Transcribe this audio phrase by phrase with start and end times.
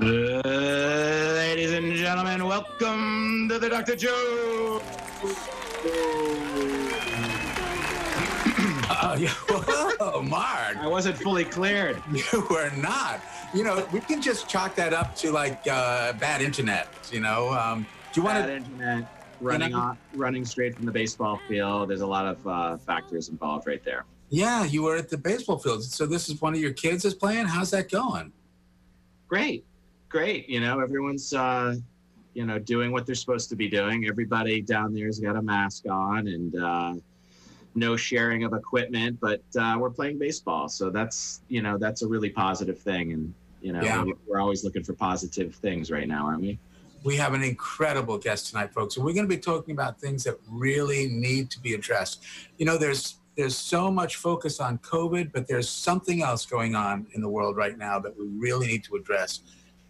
[0.00, 3.94] Ladies and gentlemen, welcome to the Dr.
[3.96, 4.80] Joe.
[9.02, 9.28] Oh, yeah.
[10.00, 10.78] Whoa, Mark.
[10.78, 12.02] I wasn't fully cleared.
[12.32, 13.20] You were not.
[13.52, 16.88] You know, we can just chalk that up to like uh, bad internet.
[17.12, 18.56] You know, um, do you want Bad to?
[18.56, 19.04] internet,
[19.42, 21.90] running on, running straight from the baseball field.
[21.90, 24.06] There's a lot of uh, factors involved right there.
[24.30, 25.84] Yeah, you were at the baseball field.
[25.84, 27.46] So this is one of your kids is playing.
[27.46, 28.32] How's that going?
[29.28, 29.64] Great,
[30.10, 30.48] great.
[30.48, 31.76] You know, everyone's uh,
[32.34, 34.06] you know doing what they're supposed to be doing.
[34.06, 36.94] Everybody down there's got a mask on and uh,
[37.74, 42.06] no sharing of equipment, but uh, we're playing baseball, so that's you know that's a
[42.08, 43.12] really positive thing.
[43.12, 44.04] And you know, Yeah.
[44.04, 46.58] we- we're always looking for positive things right now, aren't we?
[47.04, 50.24] We have an incredible guest tonight, folks, and we're going to be talking about things
[50.24, 52.22] that really need to be addressed.
[52.58, 57.06] You know, there's there's so much focus on COVID, but there's something else going on
[57.14, 59.40] in the world right now that we really need to address.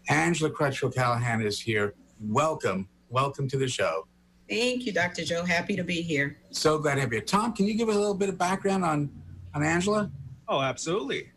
[0.09, 1.93] Angela Crutchfield Callahan is here.
[2.19, 4.07] Welcome, welcome to the show.
[4.49, 5.23] Thank you, Dr.
[5.23, 5.45] Joe.
[5.45, 6.37] Happy to be here.
[6.49, 7.21] So glad to have you.
[7.21, 9.09] Tom, can you give us a little bit of background on
[9.53, 10.11] on Angela?
[10.47, 11.29] Oh, absolutely.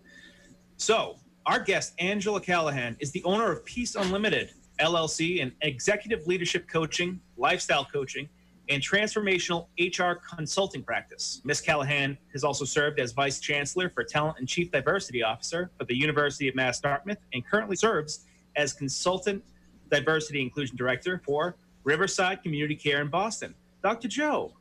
[0.76, 6.66] So, our guest, Angela Callahan, is the owner of Peace Unlimited, LLC, an executive leadership
[6.68, 8.28] coaching, lifestyle coaching,
[8.68, 11.42] and transformational HR consulting practice.
[11.44, 11.60] Ms.
[11.60, 15.94] Callahan has also served as Vice Chancellor for Talent and Chief Diversity Officer for the
[15.94, 18.24] University of Mass Dartmouth and currently serves
[18.56, 19.42] as Consultant
[19.90, 23.54] Diversity Inclusion Director for Riverside Community Care in Boston.
[23.82, 24.08] Dr.
[24.08, 24.52] Joe.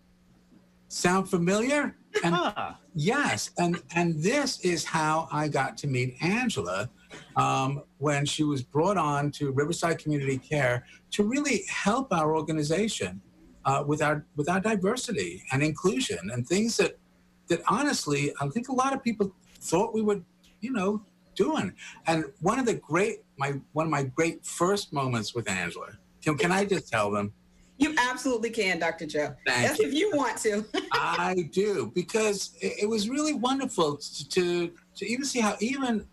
[0.90, 1.96] Sound familiar?
[2.24, 6.90] And Ah, Yes, and and this is how I got to meet Angela
[7.36, 13.20] um, when she was brought on to Riverside Community Care to really help our organization
[13.66, 17.00] uh, with our with our diversity and inclusion and things that
[17.48, 20.22] that honestly I think a lot of people thought we were,
[20.62, 21.04] you know,
[21.36, 21.74] doing.
[22.08, 25.98] And one of the great my one of my great first moments with Angela.
[26.24, 27.34] Can, can I just tell them?
[27.78, 29.06] You absolutely can, Dr.
[29.06, 29.36] Joe.
[29.46, 29.88] Thank That's you.
[29.88, 30.64] if you want to.
[30.94, 36.06] I do because it, it was really wonderful to, to to even see how even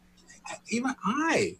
[0.70, 1.56] even I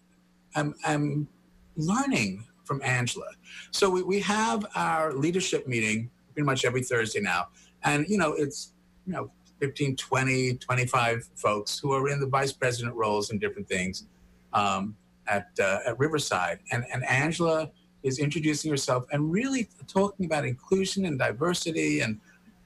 [0.56, 1.28] am am
[1.76, 3.26] learning from Angela.
[3.72, 7.49] So we, we have our leadership meeting pretty much every Thursday now.
[7.84, 8.72] And you know, it's
[9.06, 13.69] you know 15, 20, 25 folks who are in the vice president roles and different
[13.69, 14.06] things
[14.53, 16.60] um, at uh, at Riverside.
[16.72, 17.70] And and Angela
[18.03, 22.20] is introducing herself and really talking about inclusion and diversity and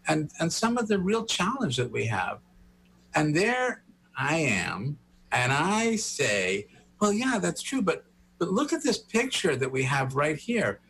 [0.08, 2.38] and and some of the real challenge that we have.
[3.14, 3.82] And there
[4.16, 4.98] I am,
[5.32, 6.68] and I say,
[7.00, 8.04] well, yeah, that's true, but
[8.38, 10.80] but look at this picture that we have right here.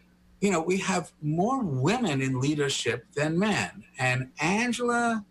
[0.41, 3.84] You know, we have more women in leadership than men.
[3.98, 5.25] And Angela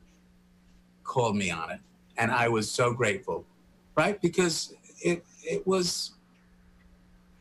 [1.14, 1.80] called me on it,
[2.18, 3.46] and I was so grateful,
[3.96, 4.20] right?
[4.22, 6.14] Because it it was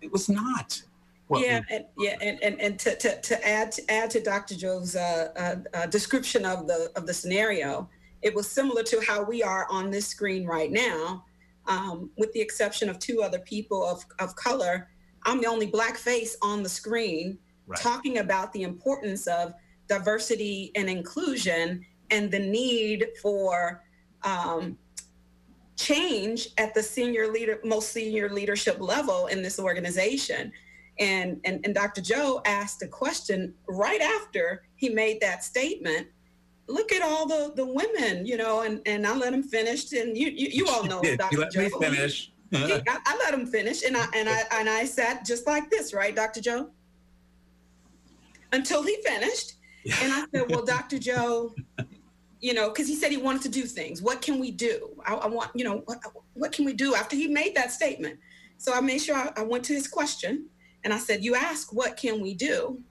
[0.02, 0.82] it was not.
[1.28, 4.54] what yeah, and, yeah, and, and, and to, to, to add to add to Dr.
[4.56, 7.88] Joe's uh, uh, uh, description of the of the scenario,
[8.20, 11.24] it was similar to how we are on this screen right now,
[11.66, 14.88] um, with the exception of two other people of, of color.
[15.24, 17.80] I'm the only black face on the screen Right.
[17.80, 19.54] talking about the importance of
[19.88, 23.82] diversity and inclusion and the need for
[24.22, 24.78] um,
[25.76, 30.52] change at the senior leader, most senior leadership level in this organization.
[30.98, 32.02] And, and, and Dr.
[32.02, 36.06] Joe asked a question right after he made that statement.
[36.68, 39.90] Look at all the, the women, you know, and, and I let him finish.
[39.92, 41.28] And you, you, you all know Dr.
[41.32, 41.60] you let Joe.
[41.62, 42.30] me finish?
[42.50, 45.70] He- I, I let him finish, and I and I and I sat just like
[45.70, 46.42] this, right, Dr.
[46.42, 46.68] Joe,
[48.52, 49.54] until he finished,
[50.02, 50.98] and I said, "Well, Dr.
[50.98, 51.54] Joe,
[52.42, 54.02] you know, because he said he wanted to do things.
[54.02, 54.90] What can we do?
[55.06, 56.00] I, I want, you know, what,
[56.34, 58.18] what can we do after he made that statement?"
[58.58, 60.46] So I made sure I, I went to his question,
[60.84, 62.82] and I said, "You ask, what can we do?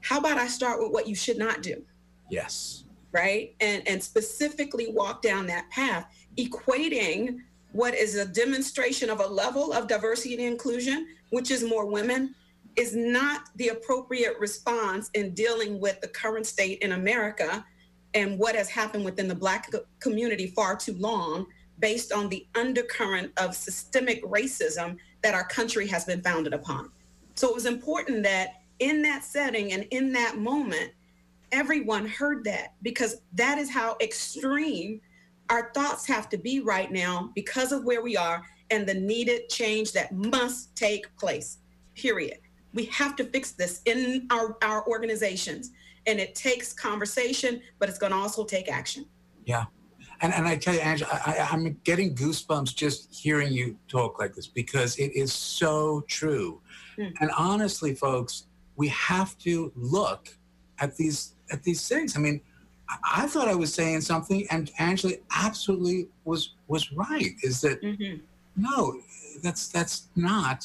[0.00, 1.84] How about I start with what you should not do?"
[2.30, 2.84] yes.
[3.12, 3.54] right?
[3.60, 6.06] And and specifically walk down that path,
[6.38, 7.40] equating
[7.72, 12.32] what is a demonstration of a level of diversity and inclusion, which is more women,
[12.76, 17.64] is not the appropriate response in dealing with the current state in America
[18.14, 19.70] and what has happened within the Black
[20.00, 21.46] community far too long,
[21.80, 26.90] based on the undercurrent of systemic racism that our country has been founded upon.
[27.34, 30.92] So it was important that in that setting and in that moment,
[31.50, 35.00] everyone heard that because that is how extreme
[35.50, 39.48] our thoughts have to be right now because of where we are and the needed
[39.48, 41.58] change that must take place.
[41.94, 42.38] Period.
[42.72, 45.70] We have to fix this in our, our organizations.
[46.06, 49.06] And it takes conversation, but it's going to also take action.
[49.44, 49.64] Yeah.
[50.20, 54.34] And, and I tell you, Angela, I, I'm getting goosebumps just hearing you talk like
[54.34, 56.60] this because it is so true.
[56.96, 57.12] Mm.
[57.20, 58.46] And honestly, folks,
[58.76, 60.28] we have to look
[60.78, 62.16] at these at these things.
[62.16, 62.40] I mean,
[62.88, 67.32] I, I thought I was saying something, and Angela absolutely was was right.
[67.42, 68.20] Is that mm-hmm.
[68.56, 69.00] no?
[69.42, 70.64] That's that's not.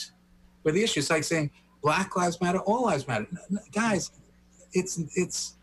[0.64, 1.52] But the issue is like saying
[1.82, 3.28] Black Lives Matter, all lives matter.
[3.72, 4.12] Guys,
[4.74, 5.56] it's it's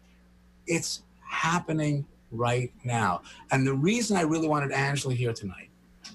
[0.67, 3.23] it's happening right now.
[3.51, 5.71] And the reason I really wanted Angela here tonight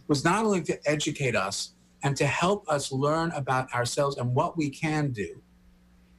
[0.07, 1.73] was not only to educate us
[2.03, 5.41] and to help us learn about ourselves and what we can do,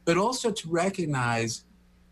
[0.04, 1.64] but also to recognize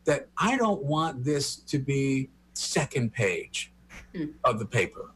[0.05, 3.73] that I don't want this to be second page
[4.15, 4.33] mm.
[4.45, 5.13] of the paper.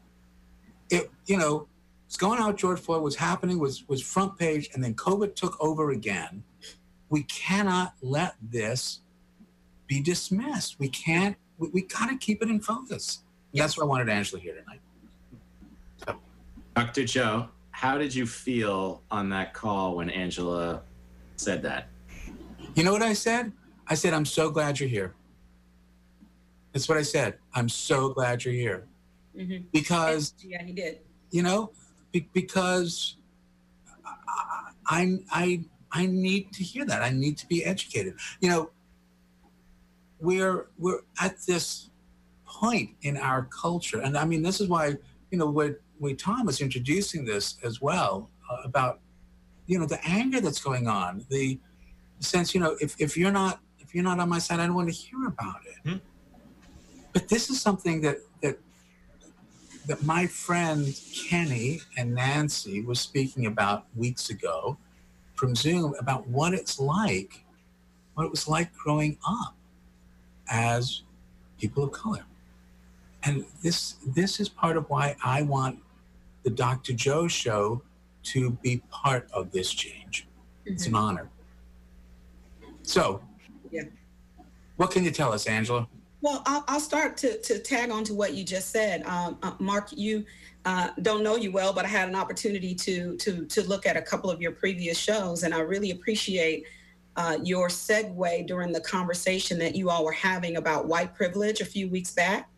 [0.89, 1.67] It, you know,
[2.05, 5.57] it's going out George Floyd was happening was was front page and then COVID took
[5.59, 6.43] over again.
[7.09, 9.01] We cannot let this
[9.87, 10.79] be dismissed.
[10.79, 13.19] We can't we, we got to keep it in focus.
[13.51, 13.63] Yes.
[13.63, 14.81] That's what I wanted Angela here tonight.
[16.05, 16.15] So.
[16.75, 17.05] Dr.
[17.05, 20.81] Joe, how did you feel on that call when Angela
[21.37, 21.87] said that?
[22.75, 23.51] You know what I said?
[23.87, 25.13] I said, I'm so glad you're here.
[26.73, 27.35] That's what I said.
[27.53, 28.85] I'm so glad you're here.
[29.37, 29.65] Mm-hmm.
[29.71, 30.99] Because, yeah, he did.
[31.31, 31.71] You know,
[32.11, 33.15] be- because
[34.87, 35.61] I, I,
[35.91, 37.01] I need to hear that.
[37.01, 38.15] I need to be educated.
[38.41, 38.69] You know,
[40.19, 41.89] we're we're at this
[42.45, 44.95] point in our culture, and I mean, this is why
[45.31, 48.99] you know what we Tom was introducing this as well uh, about
[49.67, 51.59] you know the anger that's going on, the
[52.19, 54.75] sense you know if if you're not if you're not on my side, I don't
[54.75, 55.89] want to hear about it.
[55.89, 55.97] Hmm.
[57.13, 58.57] But this is something that that
[59.87, 64.77] that my friend Kenny and Nancy was speaking about weeks ago
[65.35, 67.43] from Zoom about what it's like,
[68.13, 69.55] what it was like growing up
[70.49, 71.03] as
[71.59, 72.25] people of color.
[73.23, 75.79] And this this is part of why I want
[76.43, 76.93] the Dr.
[76.93, 77.81] Joe show
[78.23, 80.27] to be part of this change.
[80.61, 80.73] Mm-hmm.
[80.73, 81.03] It's an mm-hmm.
[81.03, 81.29] honor.
[82.83, 83.21] So,
[83.71, 83.83] yeah.
[84.77, 85.87] What can you tell us, Angela?
[86.21, 89.03] Well, I'll, I'll start to, to tag on to what you just said.
[89.05, 90.25] Um, uh, Mark, you
[90.65, 93.95] uh, don't know you well, but I had an opportunity to, to, to look at
[93.95, 96.65] a couple of your previous shows, and I really appreciate
[97.17, 101.65] uh, your segue during the conversation that you all were having about white privilege a
[101.65, 102.49] few weeks back.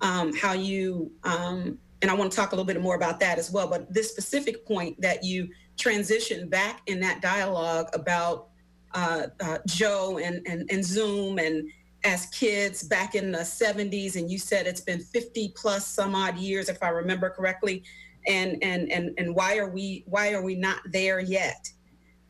[0.00, 3.38] Um, how you, um, and I want to talk a little bit more about that
[3.38, 5.48] as well, but this specific point that you
[5.78, 8.48] transitioned back in that dialogue about
[8.92, 11.68] uh, uh, Joe and, and, and Zoom and
[12.04, 16.36] as kids back in the 70s, and you said it's been 50 plus some odd
[16.36, 17.82] years, if I remember correctly.
[18.26, 21.70] And, and, and, and why are we why are we not there yet?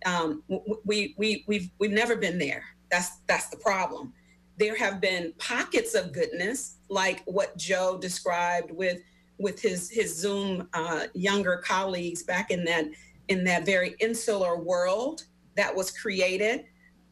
[0.04, 0.42] Um,
[0.84, 2.64] we, we, we've, we've never been there.
[2.90, 4.12] That's, that's the problem.
[4.58, 8.98] There have been pockets of goodness, like what Joe described with,
[9.38, 12.86] with his, his Zoom uh, younger colleagues back in that,
[13.28, 15.24] in that very insular world
[15.56, 16.64] that was created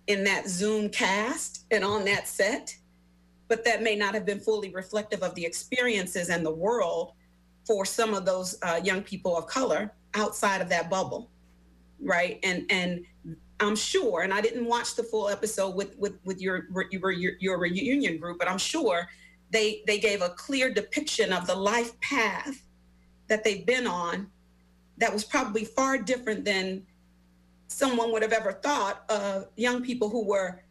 [0.06, 2.76] in that Zoom cast and on that set.
[3.48, 7.12] But that may not have been fully reflective of the experiences and the world
[7.66, 11.31] for some of those uh, young people of color outside of that bubble
[12.02, 12.38] right?
[12.42, 13.04] And and
[13.60, 17.32] I'm sure, and I didn't watch the full episode with with with your your your,
[17.38, 19.08] your reunion group, but I'm sure
[19.50, 22.62] they they gave a clear depiction of the life path
[23.28, 24.28] that they've been on
[24.98, 26.86] that was probably far different than
[27.68, 30.62] someone would have ever thought of young people who were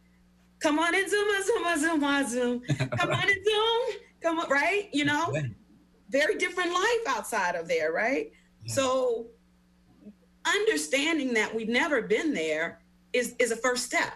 [0.59, 2.27] come on in zoom zoom zoom.
[2.27, 2.61] Zoom
[2.97, 4.01] come on in zoom.
[4.21, 4.89] Come on right?
[4.93, 5.33] You know?
[6.09, 8.31] very different life outside of there right?
[8.63, 8.73] Yeah.
[8.73, 9.27] so
[10.45, 12.79] understanding that we've never been there
[13.13, 14.13] is, is a first step.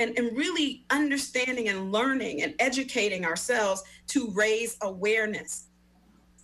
[0.00, 5.66] And, and really understanding and learning and educating ourselves to raise awareness.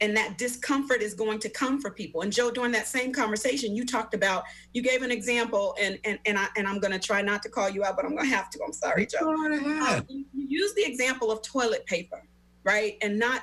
[0.00, 2.22] And that discomfort is going to come for people.
[2.22, 6.18] And Joe, during that same conversation, you talked about, you gave an example, and and
[6.26, 8.28] and, I, and I'm going to try not to call you out, but I'm going
[8.28, 8.60] to have to.
[8.66, 9.20] I'm sorry, Joe.
[9.22, 12.26] Uh, you, you use the example of toilet paper,
[12.64, 12.96] right?
[13.02, 13.42] And not,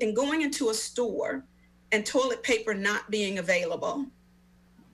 [0.00, 1.44] and going into a store
[1.92, 4.06] and toilet paper not being available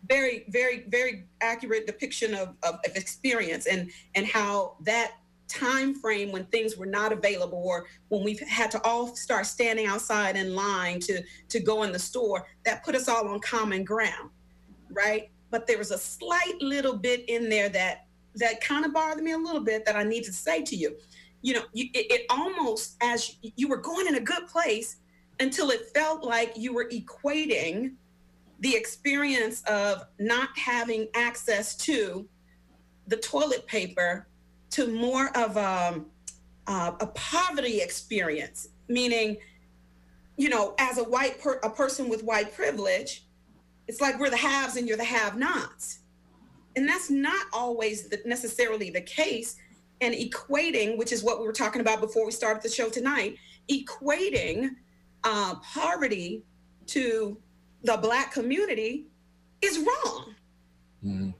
[0.08, 5.12] very, very, very accurate depiction of, of, of experience and and how that
[5.48, 9.86] time frame when things were not available or when we've had to all start standing
[9.86, 13.82] outside in line to to go in the store that put us all on common
[13.82, 14.28] ground
[14.90, 19.22] right but there was a slight little bit in there that that kind of bothered
[19.22, 20.96] me a little bit that I need to say to you.
[21.42, 24.96] You know, you, it, it almost as you were going in a good place
[25.40, 27.94] until it felt like you were equating
[28.60, 32.28] the experience of not having access to
[33.06, 34.26] the toilet paper
[34.70, 36.04] to more of a,
[36.66, 39.36] uh, a poverty experience, meaning,
[40.36, 43.26] you know, as a white per- a person with white privilege,
[43.86, 46.00] it's like we're the haves and you're the have-nots,
[46.76, 49.56] and that's not always the, necessarily the case.
[50.00, 53.36] And equating, which is what we were talking about before we started the show tonight,
[53.68, 54.70] equating
[55.24, 56.44] uh, poverty
[56.86, 57.36] to
[57.82, 59.06] the black community
[59.62, 60.34] is wrong.
[61.04, 61.30] Mm-hmm.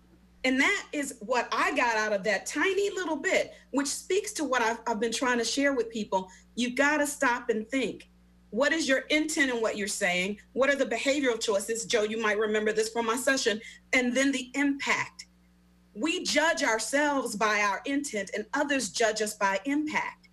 [0.45, 4.45] And that is what I got out of that tiny little bit, which speaks to
[4.45, 6.31] what I've, I've been trying to share with people.
[6.55, 8.09] You've got to stop and think.
[8.51, 10.39] What is your intent in what you're saying?
[10.53, 11.85] What are the behavioral choices?
[11.85, 13.61] Joe, you might remember this from my session.
[13.93, 15.27] And then the impact.
[15.95, 20.28] We judge ourselves by our intent, and others judge us by impact.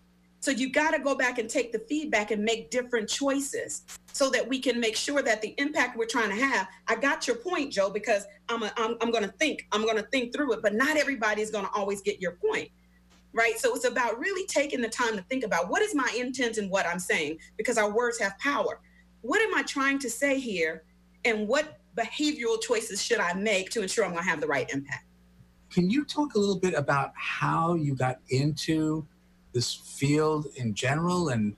[0.45, 3.81] So you've got to go back and take the feedback and make different choices
[4.13, 6.67] so that we can make sure that the impact we're trying to have.
[6.87, 9.95] I got your point, Joe, because I'm a, I'm, I'm going to think, I'm going
[9.95, 12.69] to think through it, but not everybody is going to always get your point.
[13.33, 13.57] Right.
[13.57, 16.69] So it's about really taking the time to think about what is my intent and
[16.69, 18.81] what I'm saying, because our words have power.
[19.21, 20.83] What am I trying to say here?
[21.25, 24.69] And what behavioral choices should I make to ensure I'm going to have the right
[24.71, 25.05] impact?
[25.71, 29.07] Can you talk a little bit about how you got into
[29.55, 31.55] this field in general and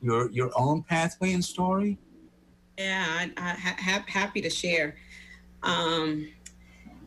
[0.00, 1.98] your your own pathway and story?
[2.78, 4.96] Yeah, I, I ha- happy to share.
[5.62, 6.28] Um,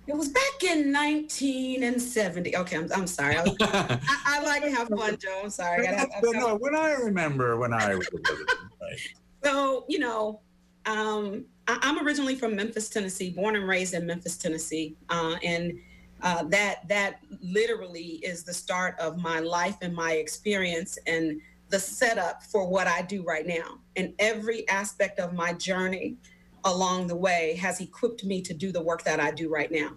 [0.05, 2.57] it was back in 1970.
[2.57, 3.38] Okay, I'm, I'm sorry.
[3.38, 5.41] I, was, I, I, like to have fun, Joe.
[5.45, 5.88] I'm sorry.
[5.88, 9.00] I have, no, when I remember when I was right.
[9.43, 10.41] So, you know,
[10.85, 14.95] um, I, am originally from Memphis, Tennessee, born and raised in Memphis, Tennessee.
[15.09, 15.79] Uh, and
[16.23, 21.39] uh, that that literally is the start of my life and my experience and
[21.69, 23.79] the setup for what I do right now.
[23.97, 26.15] And every aspect of my journey
[26.63, 29.91] along the way has equipped me to do the work that I do right now.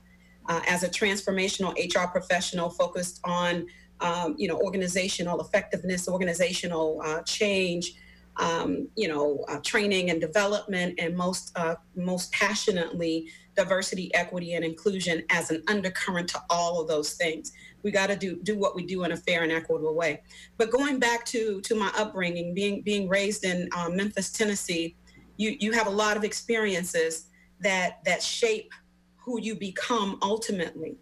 [0.49, 3.67] Uh, as a transformational HR professional focused on,
[4.01, 7.95] um, you know, organizational effectiveness, organizational uh, change,
[8.37, 14.65] um, you know, uh, training and development, and most uh, most passionately diversity, equity, and
[14.65, 17.53] inclusion as an undercurrent to all of those things.
[17.83, 20.23] We got to do do what we do in a fair and equitable way.
[20.57, 24.97] But going back to to my upbringing, being being raised in um, Memphis, Tennessee,
[25.37, 27.27] you you have a lot of experiences
[27.61, 28.73] that that shape
[29.17, 30.97] who you become ultimately.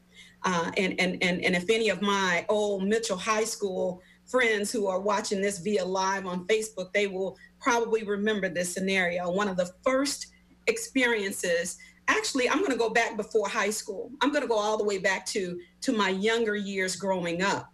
[0.44, 4.86] Uh, and, and and and if any of my old Mitchell High School friends who
[4.86, 9.30] are watching this via live on Facebook, they will probably remember this scenario.
[9.30, 10.28] One of the first
[10.66, 11.76] experiences
[12.08, 14.10] actually i'm going to go back before high school.
[14.20, 17.72] I'm going to go all the way back to to my younger years growing up.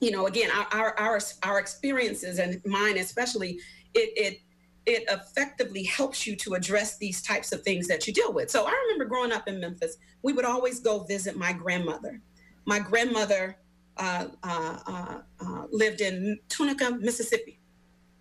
[0.00, 3.60] You know again our our our, experiences and mine especially
[3.94, 4.40] it it
[4.84, 8.50] it effectively helps you to address these types of things that you deal with.
[8.50, 12.20] So i remember growing up in memphis we would always go visit my grandmother.
[12.64, 13.58] My grandmother
[13.96, 17.60] uh, uh, uh, uh lived in tunica mississippi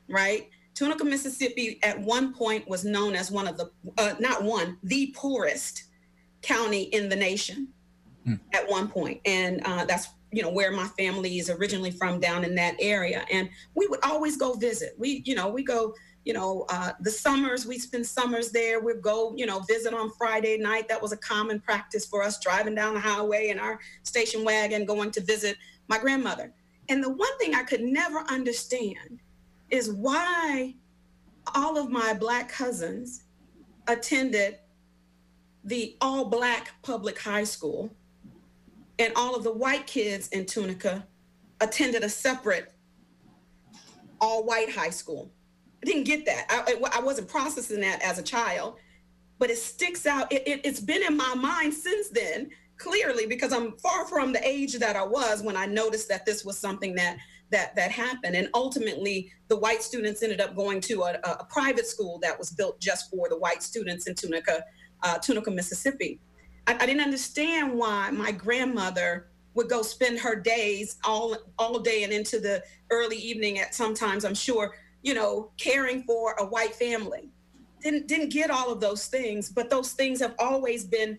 [0.09, 0.49] right
[0.81, 3.69] Tunica, Mississippi at one point was known as one of the,
[3.99, 5.83] uh, not one, the poorest
[6.41, 7.67] county in the nation
[8.25, 8.33] hmm.
[8.51, 9.21] at one point.
[9.25, 13.23] And uh, that's, you know, where my family is originally from down in that area.
[13.31, 14.95] And we would always go visit.
[14.97, 15.93] We, you know, we go,
[16.25, 18.79] you know, uh, the summers, we spend summers there.
[18.79, 20.87] We'd go, you know, visit on Friday night.
[20.87, 24.85] That was a common practice for us driving down the highway in our station wagon,
[24.85, 25.57] going to visit
[25.89, 26.51] my grandmother.
[26.89, 29.20] And the one thing I could never understand
[29.71, 30.75] is why
[31.55, 33.23] all of my black cousins
[33.87, 34.57] attended
[35.63, 37.95] the all black public high school
[38.99, 41.05] and all of the white kids in Tunica
[41.61, 42.73] attended a separate
[44.19, 45.31] all white high school.
[45.81, 46.45] I didn't get that.
[46.49, 48.77] I, I wasn't processing that as a child,
[49.39, 50.31] but it sticks out.
[50.31, 54.47] It, it, it's been in my mind since then, clearly, because I'm far from the
[54.47, 57.17] age that I was when I noticed that this was something that
[57.51, 58.35] that that happened.
[58.35, 62.51] And ultimately, the white students ended up going to a, a private school that was
[62.51, 64.63] built just for the white students in Tunica,
[65.03, 66.19] uh, Tunica, Mississippi.
[66.67, 72.03] I, I didn't understand why my grandmother would go spend her days all all day
[72.03, 76.73] and into the early evening at sometimes I'm sure you know caring for a white
[76.75, 77.29] family
[77.81, 81.17] didn't didn't get all of those things but those things have always been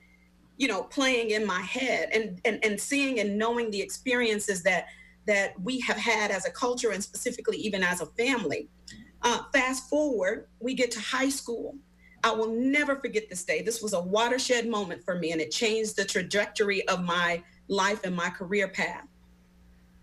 [0.57, 4.87] you know playing in my head and and, and seeing and knowing the experiences that
[5.27, 8.69] that we have had as a culture and specifically even as a family.
[9.23, 11.77] Uh, fast forward, we get to high school.
[12.25, 13.63] I will never forget this day.
[13.63, 18.01] This was a watershed moment for me, and it changed the trajectory of my life
[18.05, 19.07] and my career path.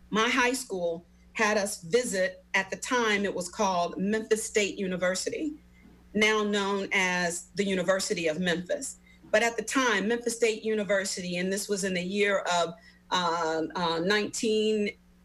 [0.10, 5.54] My high school had us visit, at the time, it was called Memphis State University,
[6.14, 8.98] now known as the University of Memphis.
[9.32, 12.74] But at the time, Memphis State University, and this was in the year of
[13.12, 14.00] uh, uh,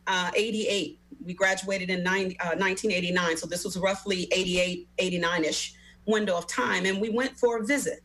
[0.06, 1.00] 1988.
[1.24, 5.74] We graduated in 90, uh, 1989, so this was roughly 88, 89 ish
[6.06, 6.84] window of time.
[6.84, 8.00] And we went for a visit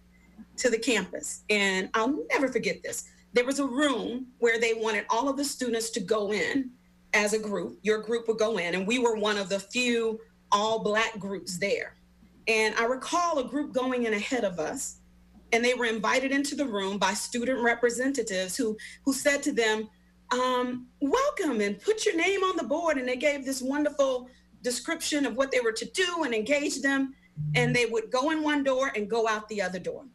[0.57, 1.43] to the campus.
[1.49, 3.09] And I'll never forget this.
[3.33, 6.71] There was a room where they wanted all of the students to go in
[7.13, 7.79] as a group.
[7.83, 10.19] Your group would go in, and we were one of the few
[10.51, 11.95] all Black groups there.
[12.47, 14.97] And I recall a group going in ahead of us,
[15.51, 19.89] and they were invited into the room by student representatives who, who said to them,
[20.31, 22.97] um, Welcome and put your name on the board.
[22.97, 24.29] And they gave this wonderful
[24.61, 27.13] description of what they were to do and engage them.
[27.55, 30.05] And they would go in one door and go out the other door.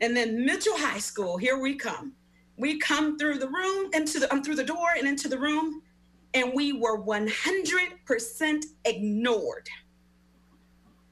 [0.00, 2.14] And then Mitchell High School, here we come.
[2.56, 5.82] We come through the room, into the um, through the door and into the room,
[6.34, 9.68] and we were 100% ignored.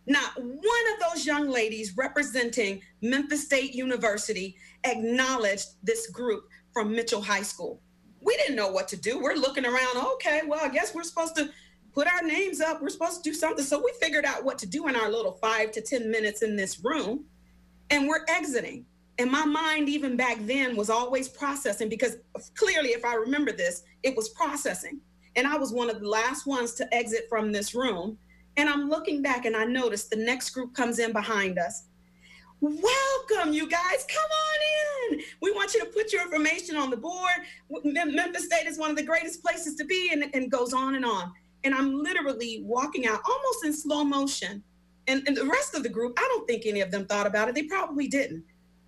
[0.06, 0.54] Not one
[0.94, 7.80] of those young ladies representing Memphis State University acknowledged this group from Mitchell High School.
[8.26, 9.20] We didn't know what to do.
[9.20, 11.48] We're looking around, okay, well, I guess we're supposed to
[11.94, 12.82] put our names up.
[12.82, 13.64] We're supposed to do something.
[13.64, 16.56] So we figured out what to do in our little five to 10 minutes in
[16.56, 17.24] this room,
[17.88, 18.84] and we're exiting.
[19.18, 22.16] And my mind, even back then, was always processing because
[22.56, 25.00] clearly, if I remember this, it was processing.
[25.36, 28.18] And I was one of the last ones to exit from this room.
[28.56, 31.84] And I'm looking back and I noticed the next group comes in behind us.
[32.60, 34.06] Welcome, you guys.
[34.08, 35.24] Come on in.
[35.42, 37.30] We want you to put your information on the board.
[37.84, 41.04] Memphis State is one of the greatest places to be, and, and goes on and
[41.04, 41.32] on.
[41.64, 44.62] And I'm literally walking out almost in slow motion.
[45.06, 47.48] And, and the rest of the group, I don't think any of them thought about
[47.48, 47.54] it.
[47.54, 48.44] They probably didn't.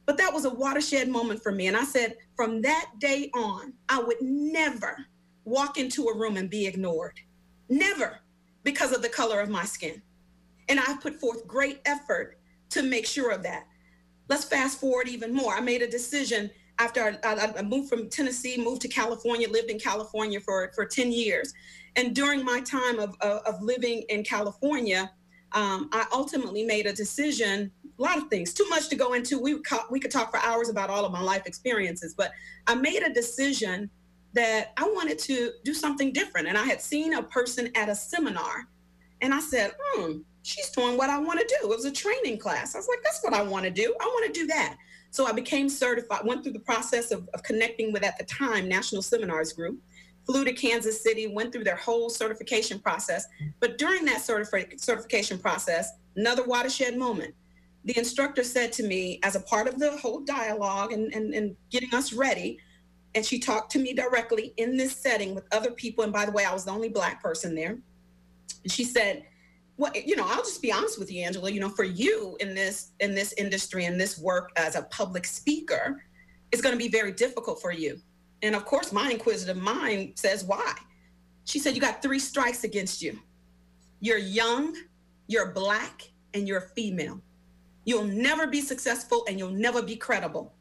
[0.06, 1.66] But that was a watershed moment for me.
[1.66, 4.96] And I said, from that day on, I would never
[5.44, 7.20] walk into a room and be ignored.
[7.68, 8.20] Never
[8.62, 10.00] because of the color of my skin.
[10.70, 12.37] And I put forth great effort
[12.70, 13.66] to make sure of that.
[14.28, 15.54] Let's fast forward even more.
[15.54, 19.78] I made a decision after I, I, moved from Tennessee, moved to California, lived in
[19.78, 21.52] California for, for 10 years.
[21.96, 25.10] And during my time of, of, of living in California,
[25.52, 28.54] um, I ultimately made a decision a lot of things.
[28.54, 29.38] Too much to go into.
[29.38, 32.32] We we could talk for hours about all of my life experiences, but
[32.66, 33.90] I made a decision
[34.34, 36.48] that I wanted to do something different.
[36.48, 38.68] And I had seen a person at a seminar,
[39.20, 42.38] and I said, "Hmm, she's doing what I want to do." It was a training
[42.38, 42.74] class.
[42.74, 43.94] I was like, "That's what I want to do.
[44.00, 44.76] I want to do that."
[45.10, 46.24] So I became certified.
[46.24, 49.78] Went through the process of, of connecting with at the time National Seminars Group.
[50.26, 53.26] Flew to Kansas City, went through their whole certification process.
[53.60, 57.34] But during that certifi- certification process, another watershed moment
[57.88, 61.56] the instructor said to me as a part of the whole dialogue and, and, and
[61.70, 62.58] getting us ready,
[63.14, 66.04] and she talked to me directly in this setting with other people.
[66.04, 67.78] And by the way, I was the only black person there.
[68.62, 69.24] And she said,
[69.78, 72.52] well, you know, I'll just be honest with you, Angela, you know, for you in
[72.54, 76.02] this in this industry and this work as a public speaker,
[76.52, 78.00] it's going to be very difficult for you.
[78.42, 80.74] And of course, my inquisitive mind says, why?
[81.44, 83.18] She said, you got three strikes against you.
[84.00, 84.76] You're young,
[85.28, 87.20] you're black, and you're female.
[87.84, 90.54] You'll never be successful and you'll never be credible.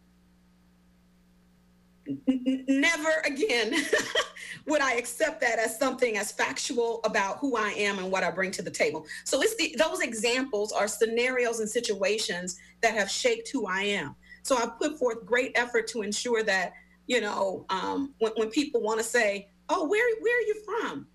[2.28, 3.74] Never again
[4.68, 8.32] would I accept that as something as factual about who I am and what I
[8.32, 9.06] bring to the table.
[9.24, 14.16] So it's the, those examples are scenarios and situations that have shaped who I am.
[14.44, 16.74] So I've put forth great effort to ensure that,
[17.08, 21.08] you know, um, when, when people want to say, oh, where, where are you from?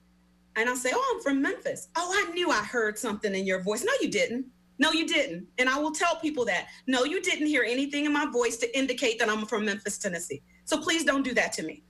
[0.57, 1.88] And I'll say, oh, I'm from Memphis.
[1.96, 3.85] Oh, I knew I heard something in your voice.
[3.85, 4.46] No, you didn't.
[4.78, 5.46] No, you didn't.
[5.59, 6.66] And I will tell people that.
[6.87, 10.42] No, you didn't hear anything in my voice to indicate that I'm from Memphis, Tennessee.
[10.72, 11.82] So please don't do that to me.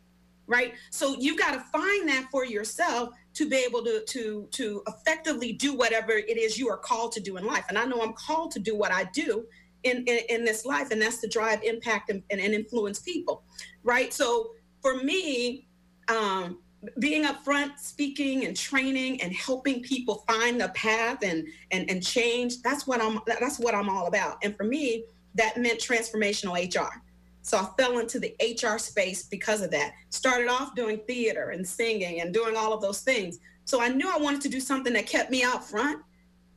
[0.48, 0.74] Right?
[0.90, 5.52] So you've got to find that for yourself to be able to to to effectively
[5.52, 7.64] do whatever it is you are called to do in life.
[7.68, 9.46] And I know I'm called to do what I do
[9.84, 13.44] in in, in this life, and that's to drive impact and, and, and influence people.
[13.84, 14.12] Right?
[14.12, 15.68] So for me,
[16.08, 16.58] um,
[16.98, 22.04] being up front speaking and training and helping people find the path and and and
[22.04, 25.04] change that's what i'm that's what i'm all about and for me
[25.36, 27.00] that meant transformational hr
[27.42, 31.66] so i fell into the hr space because of that started off doing theater and
[31.66, 34.92] singing and doing all of those things so i knew i wanted to do something
[34.92, 36.00] that kept me out front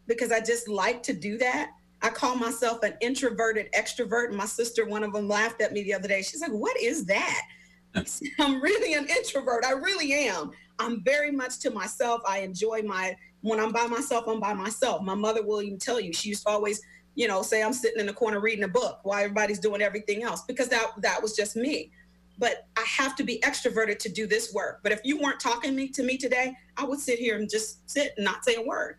[0.07, 1.71] because i just like to do that
[2.01, 5.83] i call myself an introverted extrovert and my sister one of them laughed at me
[5.83, 7.41] the other day she's like what is that
[8.39, 9.63] I'm really an introvert.
[9.65, 10.51] I really am.
[10.79, 12.21] I'm very much to myself.
[12.27, 15.03] I enjoy my when I'm by myself, I'm by myself.
[15.03, 16.11] My mother will even tell you.
[16.11, 16.81] She used to always,
[17.15, 20.23] you know, say I'm sitting in the corner reading a book while everybody's doing everything
[20.23, 21.91] else because that that was just me.
[22.37, 24.81] but I have to be extroverted to do this work.
[24.83, 27.89] But if you weren't talking me, to me today, I would sit here and just
[27.89, 28.97] sit and not say a word.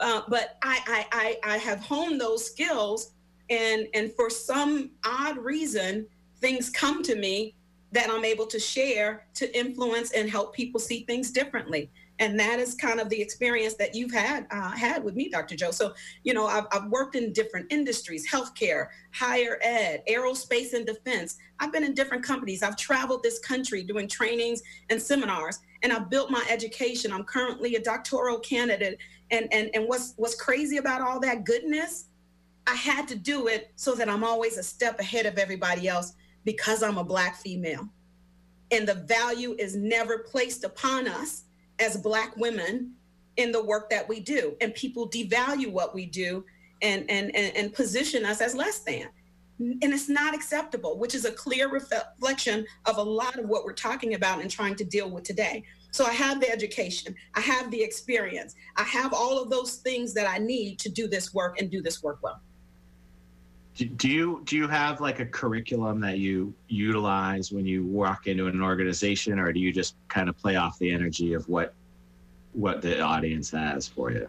[0.00, 0.80] Uh, but I,
[1.12, 3.12] I, I, I have honed those skills,
[3.50, 6.06] and and for some odd reason,
[6.40, 7.54] things come to me
[7.92, 12.58] that I'm able to share to influence and help people see things differently and that
[12.58, 15.70] is kind of the experience that you've had uh, had with me dr joe.
[15.70, 21.36] So you know I've, I've, worked in different industries healthcare higher ed aerospace and defense.
[21.60, 22.62] I've been in different companies.
[22.62, 27.12] I've traveled this country doing trainings and seminars and i've built my education.
[27.12, 28.98] I'm currently a doctoral candidate.
[29.30, 32.06] And and, and what's what's crazy about all that goodness?
[32.66, 36.14] I had to do it so that i'm always a step ahead of everybody else
[36.44, 37.88] because i'm a black female.
[38.70, 41.44] And the value is never placed upon us
[41.80, 42.94] as black women
[43.36, 44.56] in the work that we do.
[44.60, 46.44] And people devalue what we do
[46.82, 49.08] and and and, and position us as less than.
[49.60, 53.72] And it's not acceptable which is a clear reflection of a lot of what we're
[53.72, 55.64] talking about and trying to deal with today.
[55.90, 60.12] So i have the education i have the experience i have all of those things
[60.14, 62.40] that i need to do this work and do this work well
[63.84, 68.46] do you do you have like a curriculum that you utilize when you walk into
[68.46, 71.74] an organization or do you just kind of play off the energy of what
[72.52, 74.28] what the audience has for you?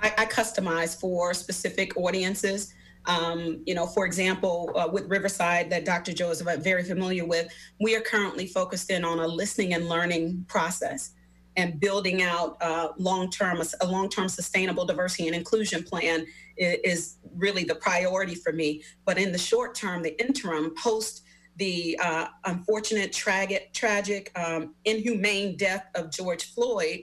[0.00, 2.74] I, I customize for specific audiences.
[3.06, 7.50] Um, you know for example uh, with riverside that dr joe is very familiar with
[7.80, 11.12] we are currently focused in on a listening and learning process
[11.56, 16.26] and building out uh, long-term a long-term sustainable diversity and inclusion plan
[16.58, 18.82] is, really the priority for me.
[19.04, 21.22] But in the short term, the interim post
[21.58, 27.00] the uh, unfortunate, tragic, tragic, um, inhumane death of George Floyd,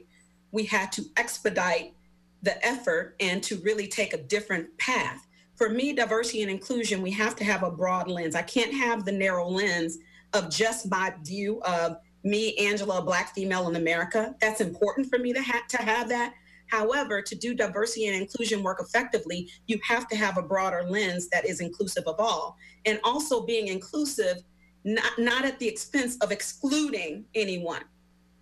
[0.52, 1.94] we had to expedite
[2.42, 5.28] the effort and to really take a different path.
[5.56, 8.36] For me, diversity and inclusion, we have to have a broad lens.
[8.36, 9.98] I can't have the narrow lens
[10.34, 14.36] of just my view of me, Angela, a Black female in America.
[14.42, 16.34] That's important for me to, ha- to have that.
[16.68, 21.30] However, to do diversity and inclusion work effectively, you have to have a broader lens
[21.30, 22.58] that is inclusive of all.
[22.86, 24.38] And also being inclusive,
[24.84, 27.84] not, not at the expense of excluding anyone.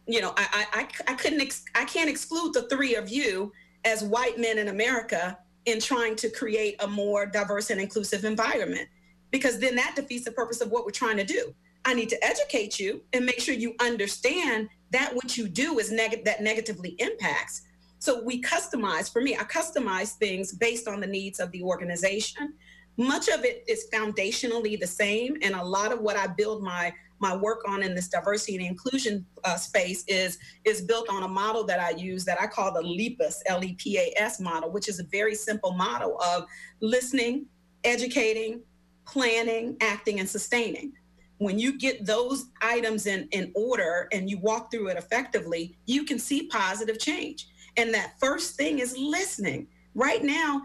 [0.07, 3.51] You know, I, I, I couldn't, ex- I can't exclude the three of you
[3.85, 8.89] as white men in America in trying to create a more diverse and inclusive environment,
[9.31, 11.55] because then that defeats the purpose of what we're trying to do.
[11.85, 15.91] I need to educate you and make sure you understand that what you do is
[15.91, 17.63] neg- that negatively impacts.
[18.03, 22.53] So we customize, for me, I customize things based on the needs of the organization.
[22.97, 25.37] Much of it is foundationally the same.
[25.41, 28.65] And a lot of what I build my my work on in this diversity and
[28.65, 32.73] inclusion uh, space is is built on a model that I use that I call
[32.73, 36.43] the LEPAS L-E-P-A-S model, which is a very simple model of
[36.81, 37.45] listening,
[37.85, 38.63] educating,
[39.05, 40.91] planning, acting, and sustaining
[41.37, 46.05] when you get those items in, in order and you walk through it effectively, you
[46.05, 47.47] can see positive change.
[47.77, 49.67] And that first thing is listening.
[49.95, 50.63] Right now,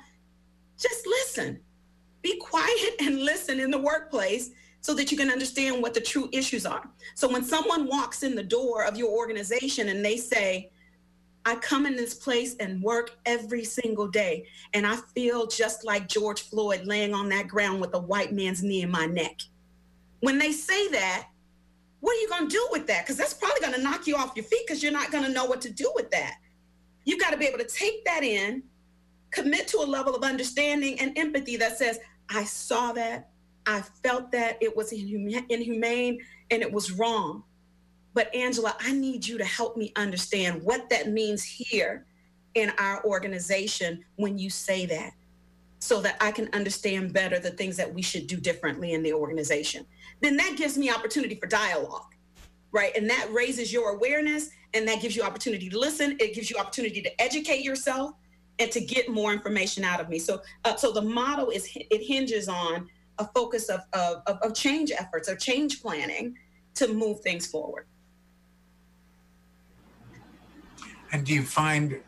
[0.79, 1.61] just listen.
[2.23, 6.29] Be quiet and listen in the workplace so that you can understand what the true
[6.33, 6.88] issues are.
[7.14, 10.71] So when someone walks in the door of your organization and they say,
[11.44, 16.09] I come in this place and work every single day, and I feel just like
[16.09, 19.40] George Floyd laying on that ground with a white man's knee in my neck.
[20.21, 21.29] When they say that,
[22.01, 23.05] what are you going to do with that?
[23.05, 25.31] Because that's probably going to knock you off your feet because you're not going to
[25.31, 26.35] know what to do with that.
[27.09, 28.62] You've got to be able to take that in,
[29.31, 33.31] commit to a level of understanding and empathy that says, I saw that,
[33.64, 37.44] I felt that it was inhumane and it was wrong.
[38.12, 42.05] But Angela, I need you to help me understand what that means here
[42.55, 45.14] in our organization when you say that
[45.79, 49.14] so that I can understand better the things that we should do differently in the
[49.14, 49.87] organization.
[50.21, 52.14] Then that gives me opportunity for dialogue,
[52.71, 52.94] right?
[52.94, 56.17] And that raises your awareness and that gives you opportunity to listen.
[56.21, 58.13] It gives you opportunity to educate yourself
[58.59, 60.19] and to get more information out of me.
[60.19, 64.93] So, uh, so the model is it hinges on a focus of, of, of change
[64.93, 66.37] efforts, of change planning
[66.75, 67.87] to move things forward.
[71.13, 72.01] And do you find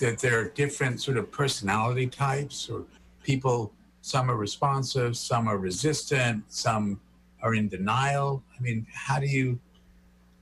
[0.00, 2.84] that there are different sort of personality types or
[3.22, 7.00] people some are responsive some are resistant some
[7.42, 9.58] are in denial i mean how do you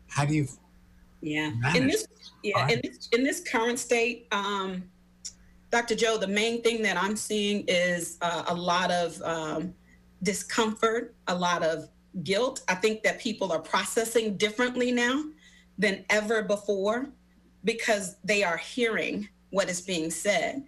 [0.08, 0.46] how do you
[1.22, 1.52] yeah.
[1.74, 2.06] In this
[2.42, 4.82] yeah in this, in this current state um
[5.70, 9.72] dr joe the main thing that i'm seeing is uh, a lot of um,
[10.22, 11.88] discomfort a lot of
[12.22, 12.62] guilt.
[12.68, 15.24] I think that people are processing differently now
[15.78, 17.08] than ever before
[17.64, 20.64] because they are hearing what is being said.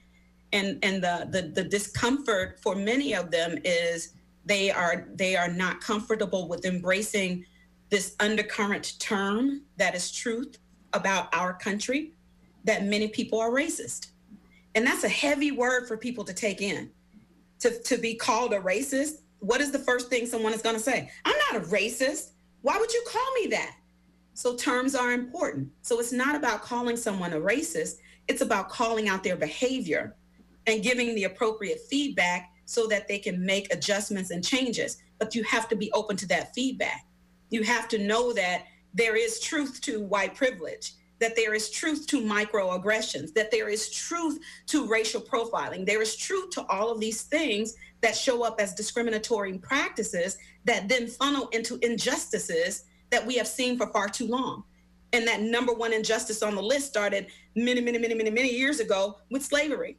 [0.53, 4.15] And, and the, the, the discomfort for many of them is
[4.47, 7.47] they are they are not comfortable with embracing
[7.95, 10.59] this undercurrent term that is truth
[10.95, 12.13] about our country
[12.65, 14.09] that many people are racist.
[14.75, 16.91] And that's a heavy word for people to take in.
[17.61, 20.83] To, to be called a racist, what is the first thing someone is going to
[20.83, 21.09] say?
[21.25, 22.31] I'm not a racist.
[22.63, 23.77] Why would you call me that?
[24.33, 25.71] So terms are important.
[25.83, 30.17] So it's not about calling someone a racist, it's about calling out their behavior
[30.67, 35.01] and giving the appropriate feedback so that they can make adjustments and changes.
[35.21, 37.07] But you have to be open to that feedback.
[37.51, 42.07] You have to know that there is truth to white privilege, that there is truth
[42.09, 45.87] to microaggressions, that there is truth to racial profiling.
[45.87, 50.89] There is truth to all of these things that show up as discriminatory practices that
[50.89, 54.65] then funnel into injustices that we have seen for far too long.
[55.13, 58.81] And that number one injustice on the list started many, many, many, many, many years
[58.81, 59.97] ago with slavery.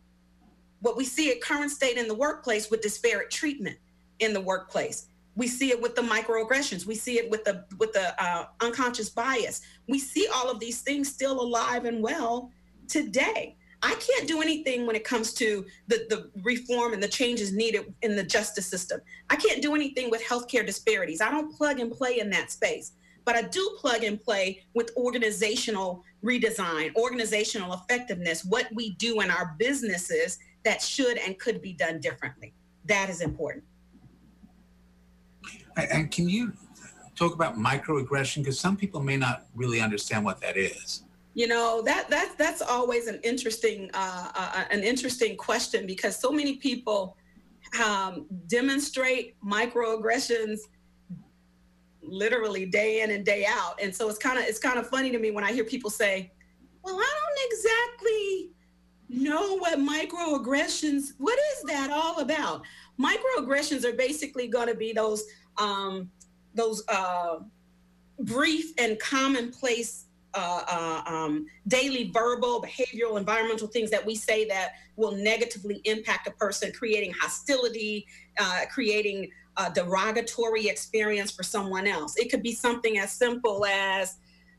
[0.82, 3.78] What we see at current state in the workplace with disparate treatment
[4.20, 5.08] in the workplace.
[5.36, 6.86] We see it with the microaggressions.
[6.86, 9.62] We see it with the with the uh, unconscious bias.
[9.88, 12.52] We see all of these things still alive and well
[12.88, 13.58] today.
[13.82, 17.94] I can't do anything when it comes to the, the reform and the changes needed
[18.02, 19.00] in the justice system.
[19.30, 21.22] I can't do anything with healthcare disparities.
[21.22, 22.94] I don't plug and play in that space
[23.26, 29.32] but I do plug and play with organizational redesign, organizational effectiveness, what we do in
[29.32, 32.54] our businesses that should and could be done differently.
[32.86, 33.64] That is important.
[35.76, 36.54] And can you
[37.16, 38.38] talk about microaggression?
[38.38, 41.04] Because some people may not really understand what that is.
[41.34, 46.32] You know that that that's always an interesting uh, uh, an interesting question because so
[46.32, 47.18] many people
[47.84, 50.60] um, demonstrate microaggressions
[52.02, 53.78] literally day in and day out.
[53.82, 55.90] And so it's kind of it's kind of funny to me when I hear people
[55.90, 56.32] say,
[56.84, 58.55] "Well, I don't exactly
[59.10, 61.14] know what microaggressions.
[61.18, 62.64] What is that all about?"
[63.00, 65.24] Microaggressions are basically going to be those
[65.58, 66.10] um,
[66.54, 67.40] those uh,
[68.20, 74.74] brief and commonplace uh, uh, um, daily verbal, behavioral, environmental things that we say that
[74.98, 78.06] will negatively impact a person, creating hostility,
[78.38, 82.18] uh, creating a derogatory experience for someone else.
[82.18, 84.18] It could be something as simple as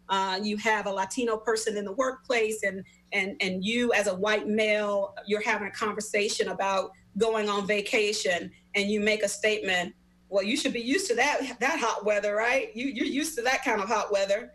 [0.09, 2.83] uh, you have a Latino person in the workplace, and
[3.13, 8.51] and and you as a white male, you're having a conversation about going on vacation,
[8.75, 9.95] and you make a statement.
[10.29, 12.75] Well, you should be used to that that hot weather, right?
[12.75, 14.53] You you're used to that kind of hot weather,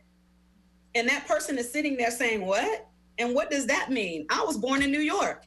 [0.96, 2.88] and that person is sitting there saying, "What?
[3.18, 4.26] And what does that mean?
[4.30, 5.46] I was born in New York."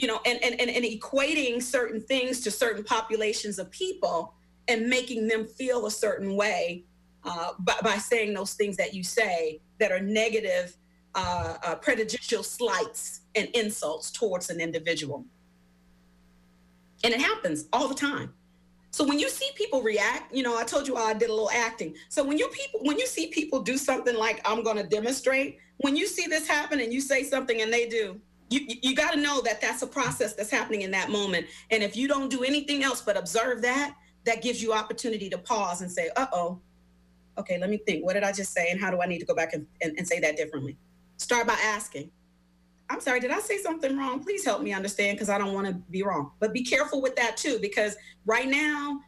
[0.00, 4.34] you know, and, and, and, and equating certain things to certain populations of people
[4.66, 6.84] and making them feel a certain way
[7.24, 10.74] uh, by, by, saying those things that you say that are negative,
[11.14, 15.24] uh, uh, prejudicial slights and insults towards an individual.
[17.04, 18.34] And it happens all the time.
[18.92, 21.50] So when you see people react, you know, I told you I did a little
[21.50, 21.94] acting.
[22.08, 25.58] So when you people, when you see people do something like I'm going to demonstrate,
[25.78, 28.20] when you see this happen and you say something and they do,
[28.50, 31.46] you, you got to know that that's a process that's happening in that moment.
[31.70, 33.94] And if you don't do anything else but observe that,
[34.24, 36.60] that gives you opportunity to pause and say, uh oh,
[37.38, 38.04] okay, let me think.
[38.04, 38.70] What did I just say?
[38.70, 40.76] And how do I need to go back and, and, and say that differently?
[41.20, 42.10] Start by asking,
[42.88, 44.24] I'm sorry, did I say something wrong?
[44.24, 46.32] Please help me understand because I don't want to be wrong.
[46.40, 49.00] But be careful with that too, because right now,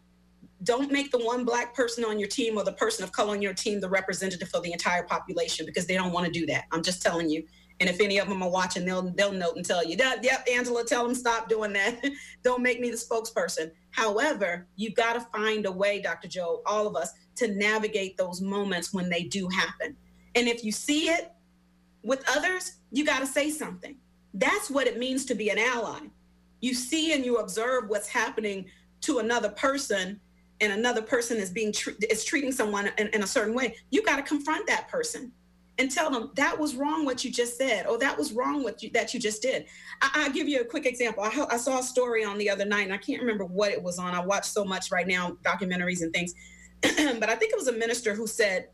[0.63, 3.41] don't make the one black person on your team or the person of color on
[3.41, 6.65] your team the representative for the entire population because they don't want to do that.
[6.71, 7.45] I'm just telling you.
[7.81, 10.85] And if any of them are watching, they'll they'll note and tell you, yep, Angela,
[10.85, 11.99] tell them stop doing that.
[12.45, 13.73] Don't make me the spokesperson.
[13.91, 16.29] However, you've got to find a way, Dr.
[16.29, 19.97] Joe, all of us, to navigate those moments when they do happen.
[20.35, 21.32] And if you see it
[22.03, 23.97] with others, you got to say something.
[24.35, 26.01] That's what it means to be an ally.
[26.61, 28.67] You see and you observe what's happening
[29.03, 30.21] to another person
[30.61, 31.75] and another person is being
[32.09, 33.77] is treating someone in, in a certain way.
[33.91, 35.33] You got to confront that person
[35.79, 38.83] and tell them that was wrong what you just said or that was wrong what
[38.83, 39.67] you that you just did
[40.01, 42.65] I, will give you a quick example I, I, saw a story on the other
[42.65, 45.37] night and i can't remember what it was on i watch so much right now
[45.43, 46.35] documentaries and things
[46.83, 48.69] but i think it was a minister who said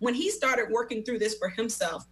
[0.00, 2.06] when he started working through this for himself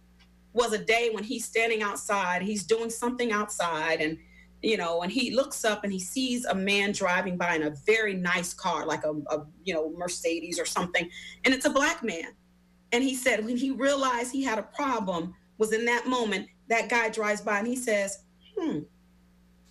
[0.53, 4.17] was a day when he's standing outside he's doing something outside and
[4.61, 7.73] you know and he looks up and he sees a man driving by in a
[7.85, 11.09] very nice car like a, a you know mercedes or something
[11.45, 12.33] and it's a black man
[12.91, 16.89] and he said when he realized he had a problem was in that moment that
[16.89, 18.23] guy drives by and he says,
[18.57, 18.79] "Hmm,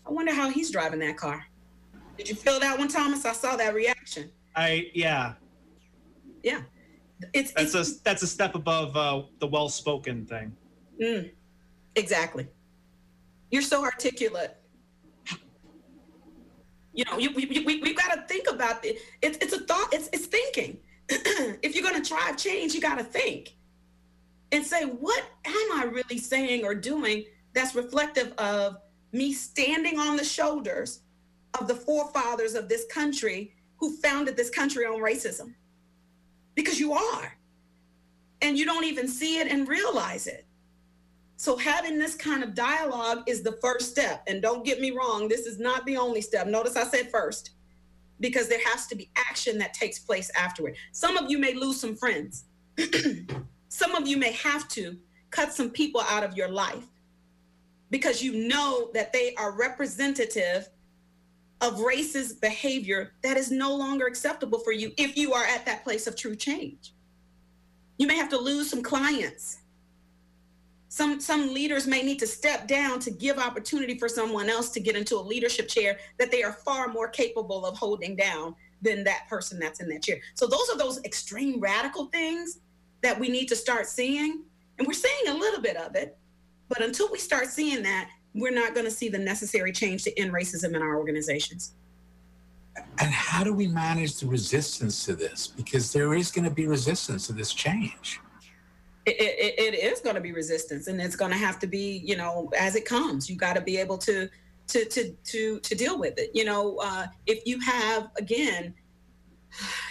[0.06, 1.44] I wonder how he's driving that car."
[2.16, 3.24] Did you feel that one, Thomas?
[3.24, 4.30] I saw that reaction.
[4.54, 5.34] I yeah.
[6.42, 6.62] Yeah.
[7.32, 10.54] It's that's it's, a that's a step above uh, the well-spoken thing.
[11.00, 11.30] Mm,
[11.94, 12.48] exactly.
[13.50, 14.56] You're so articulate.
[16.92, 18.98] You know, you, we, we, we've got to think about it.
[19.22, 19.92] It's, it's a thought.
[19.92, 23.54] It's, it's thinking if you're going to drive change, you got to think
[24.50, 28.78] and say, what am I really saying or doing that's reflective of
[29.12, 31.00] me standing on the shoulders
[31.58, 35.54] of the forefathers of this country who founded this country on racism?
[36.54, 37.36] Because you are.
[38.42, 40.47] And you don't even see it and realize it.
[41.40, 44.24] So, having this kind of dialogue is the first step.
[44.26, 46.48] And don't get me wrong, this is not the only step.
[46.48, 47.52] Notice I said first,
[48.18, 50.74] because there has to be action that takes place afterward.
[50.90, 52.44] Some of you may lose some friends.
[53.70, 54.96] Some of you may have to
[55.30, 56.86] cut some people out of your life
[57.90, 60.68] because you know that they are representative
[61.60, 65.84] of racist behavior that is no longer acceptable for you if you are at that
[65.84, 66.94] place of true change.
[67.98, 69.58] You may have to lose some clients.
[70.88, 74.80] Some some leaders may need to step down to give opportunity for someone else to
[74.80, 79.04] get into a leadership chair that they are far more capable of holding down than
[79.04, 80.18] that person that's in that chair.
[80.34, 82.60] So those are those extreme radical things
[83.02, 84.42] that we need to start seeing.
[84.78, 86.16] And we're seeing a little bit of it.
[86.68, 90.18] But until we start seeing that, we're not going to see the necessary change to
[90.18, 91.72] end racism in our organizations.
[92.76, 95.48] And how do we manage the resistance to this?
[95.48, 98.20] Because there is going to be resistance to this change.
[99.08, 102.02] It, it, it is going to be resistance, and it's going to have to be,
[102.04, 103.28] you know, as it comes.
[103.28, 104.28] You got to be able to,
[104.68, 106.30] to, to, to, to deal with it.
[106.34, 108.74] You know, uh, if you have again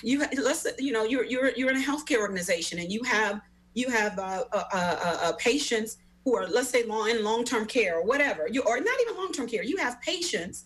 [0.04, 3.42] you let's you know you're you're you're in a healthcare organization and you have
[3.74, 7.98] you have uh, uh, uh, uh, patients who are let's say long in long-term care
[7.98, 10.66] or whatever you or not even long-term care you have patients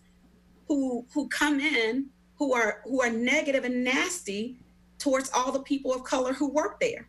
[0.67, 4.57] who who come in who are who are negative and nasty
[4.97, 7.07] towards all the people of color who work there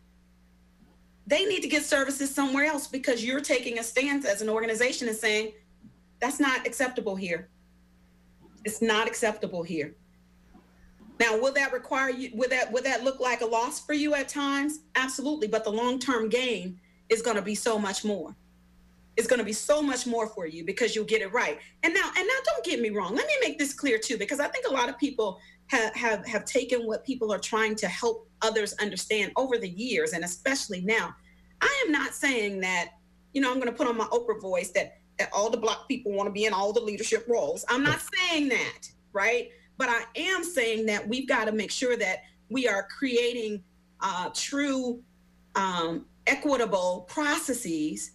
[1.25, 5.07] they need to get services somewhere else because you're taking a stance as an organization
[5.07, 5.53] and saying
[6.19, 7.49] that's not acceptable here
[8.65, 9.95] it's not acceptable here
[11.19, 12.31] now, will that require you?
[12.33, 14.79] Will that would that look like a loss for you at times?
[14.95, 18.35] Absolutely, but the long term gain is going to be so much more.
[19.15, 21.59] It's going to be so much more for you because you'll get it right.
[21.83, 23.15] And now, and now, don't get me wrong.
[23.15, 26.25] Let me make this clear too, because I think a lot of people have have
[26.27, 30.81] have taken what people are trying to help others understand over the years, and especially
[30.81, 31.15] now.
[31.61, 32.89] I am not saying that
[33.33, 35.87] you know I'm going to put on my Oprah voice that that all the black
[35.87, 37.63] people want to be in all the leadership roles.
[37.69, 39.49] I'm not saying that, right?
[39.77, 43.63] But I am saying that we've got to make sure that we are creating
[44.01, 45.01] uh, true
[45.55, 48.11] um, equitable processes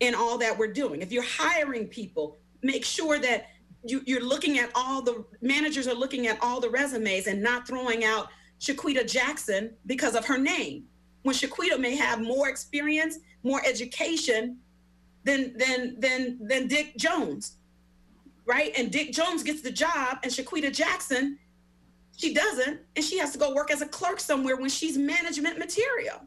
[0.00, 1.02] in all that we're doing.
[1.02, 3.46] If you're hiring people, make sure that
[3.84, 7.66] you, are looking at all the managers are looking at all the resumes and not
[7.66, 8.28] throwing out
[8.60, 10.84] Shaquita Jackson because of her name.
[11.22, 14.58] When Shaquita may have more experience, more education
[15.24, 17.56] than than than than Dick Jones
[18.50, 18.72] right?
[18.76, 21.38] And Dick Jones gets the job, and Shaquita Jackson,
[22.16, 25.58] she doesn't, and she has to go work as a clerk somewhere when she's management
[25.58, 26.20] material.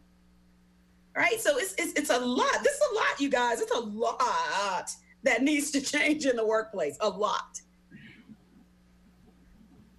[1.15, 1.39] Right?
[1.39, 2.63] So it's it's, it's a lot.
[2.63, 3.59] This is a lot, you guys.
[3.61, 6.97] It's a lot that needs to change in the workplace.
[7.01, 7.61] A lot.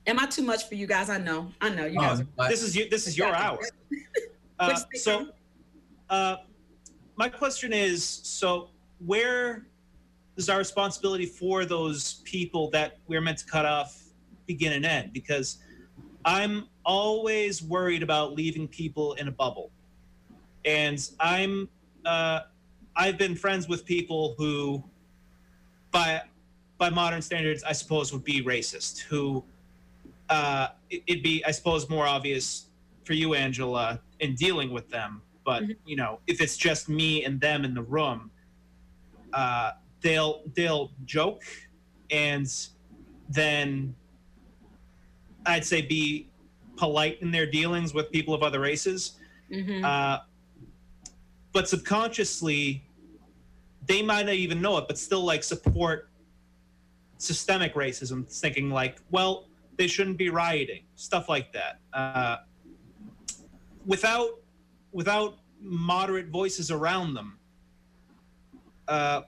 [0.06, 1.08] Am I too much for you guys?
[1.08, 1.50] I know.
[1.60, 2.22] I know you guys.
[2.38, 2.88] Are, this is you.
[2.88, 3.58] This is your hour.
[4.56, 5.30] Uh, so,
[6.10, 6.36] uh,
[7.16, 8.70] my question is: so
[9.04, 9.66] where
[10.36, 14.00] does our responsibility for those people that we're meant to cut off
[14.46, 15.12] begin and end?
[15.12, 15.58] Because
[16.24, 19.72] I'm always worried about leaving people in a bubble,
[20.64, 21.68] and I'm
[22.06, 22.42] uh,
[22.96, 24.82] I've been friends with people who,
[25.94, 26.20] by
[26.76, 29.00] by modern standards, I suppose would be racist.
[29.02, 29.42] Who
[30.28, 32.66] uh, it'd be, I suppose, more obvious
[33.04, 35.22] for you, Angela, in dealing with them.
[35.44, 35.72] But mm-hmm.
[35.86, 38.30] you know, if it's just me and them in the room,
[39.32, 41.44] uh, they'll they'll joke
[42.10, 42.46] and
[43.28, 43.94] then
[45.46, 46.28] I'd say be
[46.76, 49.12] polite in their dealings with people of other races.
[49.50, 49.84] Mm-hmm.
[49.84, 50.18] Uh,
[51.52, 52.82] but subconsciously,
[53.86, 56.08] they might not even know it, but still like support
[57.18, 59.46] systemic racism, thinking like, well,
[59.76, 61.80] they shouldn't be rioting, stuff like that.
[61.92, 62.36] Uh,
[63.86, 64.40] without
[64.92, 67.38] without moderate voices around them,
[68.88, 69.22] uh,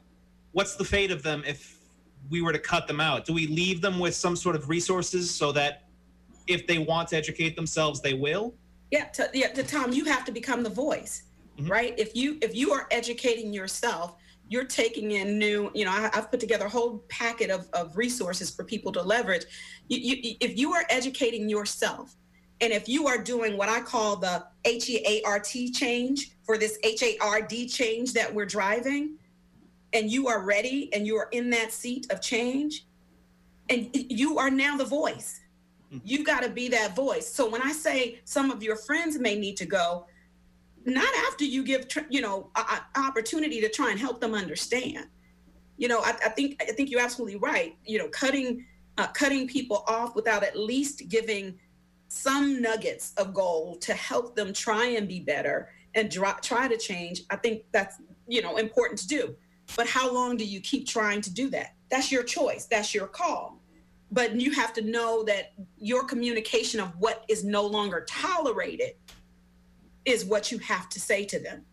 [0.52, 1.78] what's the fate of them if
[2.30, 3.24] we were to cut them out?
[3.24, 5.84] Do we leave them with some sort of resources so that
[6.46, 8.54] if they want to educate themselves, they will?
[8.90, 9.48] Yeah, to, yeah.
[9.48, 11.24] To Tom, you have to become the voice,
[11.58, 11.70] mm-hmm.
[11.70, 11.94] right?
[11.98, 14.16] If you if you are educating yourself,
[14.48, 15.70] you're taking in new.
[15.74, 19.02] You know, I, have put together a whole packet of, of resources for people to
[19.02, 19.44] leverage.
[19.88, 22.14] You, you, if you are educating yourself,
[22.60, 26.30] and if you are doing what I call the H E A R T change
[26.44, 29.16] for this H A R D change that we're driving,
[29.92, 32.86] and you are ready and you are in that seat of change
[33.68, 35.40] and you are now the voice
[35.92, 36.00] Mm.
[36.04, 37.28] You got to be that voice.
[37.28, 40.06] So when I say some of your friends may need to go,
[40.86, 45.06] not after you give you know an opportunity to try and help them understand.
[45.76, 47.76] You know, I, I think I think you're absolutely right.
[47.84, 48.64] You know, cutting
[48.96, 51.58] uh, cutting people off without at least giving
[52.08, 57.22] some nuggets of gold to help them try and be better and try to change.
[57.30, 59.36] I think that's you know important to do.
[59.76, 61.74] But how long do you keep trying to do that?
[61.90, 62.66] That's your choice.
[62.66, 63.60] That's your call
[64.12, 68.92] but you have to know that your communication of what is no longer tolerated
[70.06, 71.64] is what you have to say to them.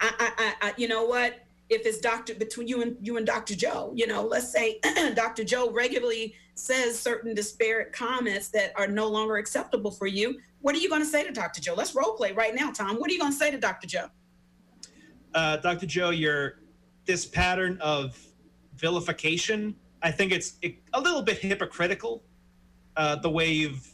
[0.00, 1.40] I, I, I you know what?
[1.68, 3.56] If it's doctor between you and you and Dr.
[3.56, 4.78] Joe, you know, let's say
[5.14, 5.42] Dr.
[5.42, 10.38] Joe regularly says certain disparate comments that are no longer acceptable for you.
[10.60, 11.60] What are you going to say to Dr.
[11.60, 11.74] Joe?
[11.74, 12.96] Let's role play right now, Tom.
[12.96, 13.88] What are you going to say to Dr.
[13.88, 14.06] Joe?
[15.34, 15.86] Uh, Dr.
[15.86, 16.60] Joe, you're
[17.04, 18.16] this pattern of
[18.76, 22.22] vilification I think it's a little bit hypocritical
[22.96, 23.92] uh, the way you've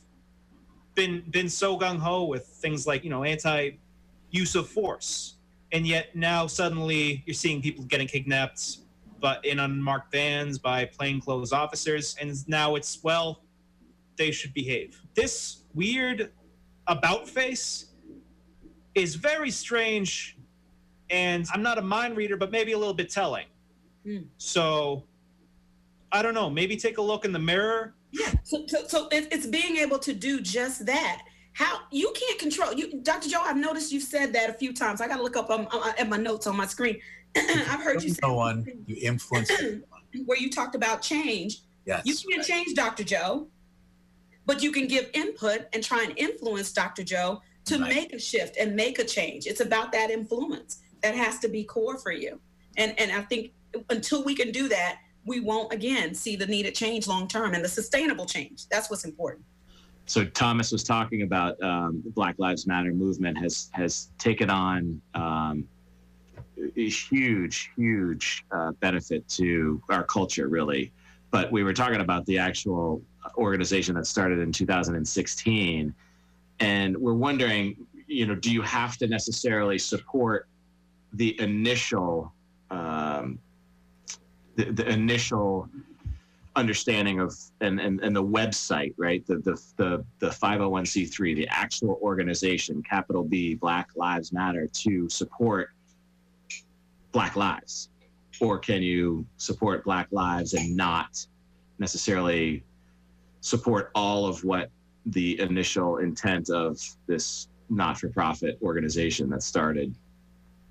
[0.95, 3.73] been been so gung ho with things like you know anti
[4.31, 5.37] use of force,
[5.73, 8.79] and yet now suddenly you're seeing people getting kidnapped,
[9.21, 13.43] but in unmarked vans by plainclothes officers, and now it's well,
[14.17, 15.01] they should behave.
[15.15, 16.33] This weird
[16.87, 17.87] about face
[18.95, 20.37] is very strange,
[21.11, 23.47] and I'm not a mind reader, but maybe a little bit telling.
[24.07, 24.27] Mm.
[24.39, 25.05] So
[26.11, 27.95] I don't know, maybe take a look in the mirror.
[28.13, 28.33] Yeah.
[28.45, 31.23] So, so, so it's being able to do just that.
[31.55, 33.29] How you can't control you, Dr.
[33.29, 33.43] Joe.
[33.43, 35.01] I've noticed you've said that a few times.
[35.01, 36.99] I got to look up um, uh, at my notes on my screen.
[37.37, 38.67] I've heard you say one.
[38.87, 39.51] You influence
[40.27, 41.59] where you talked about change.
[41.85, 42.03] Yes.
[42.07, 43.05] You can't change Dr.
[43.05, 43.49] Joe,
[44.47, 47.03] but you can give input and try and influence Dr.
[47.03, 47.95] Joe to right.
[47.95, 49.47] make a shift and make a change.
[49.47, 52.41] It's about that influence that has to be core for you.
[52.77, 53.53] And and I think
[53.91, 57.65] until we can do that, we won't again see the needed change long term and
[57.65, 58.69] the sustainable change.
[58.69, 59.45] That's what's important.
[60.07, 65.01] So Thomas was talking about um, the Black Lives Matter movement has has taken on
[65.15, 65.67] um,
[66.77, 70.93] a huge, huge uh, benefit to our culture, really.
[71.31, 73.01] But we were talking about the actual
[73.37, 75.95] organization that started in 2016,
[76.61, 80.49] and we're wondering, you know, do you have to necessarily support
[81.15, 82.33] the initial
[84.57, 85.69] the, the initial
[86.55, 89.27] understanding of and, and and the website right?
[89.27, 95.71] The the the, the 501c3 the actual organization capital b black lives matter to support
[97.13, 97.91] black lives.
[98.41, 101.25] Or can you support black lives and not
[101.79, 102.65] necessarily
[103.41, 104.71] support all of what
[105.07, 109.95] the initial intent of this not-for-profit organization that started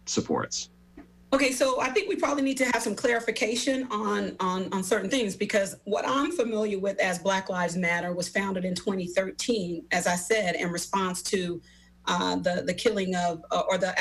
[0.05, 0.69] supports
[1.33, 5.09] Okay, so I think we probably need to have some clarification on, on, on certain
[5.09, 10.07] things because what I'm familiar with as Black Lives Matter was founded in 2013, as
[10.07, 11.61] I said, in response to
[12.05, 13.93] uh, the the killing of uh, or the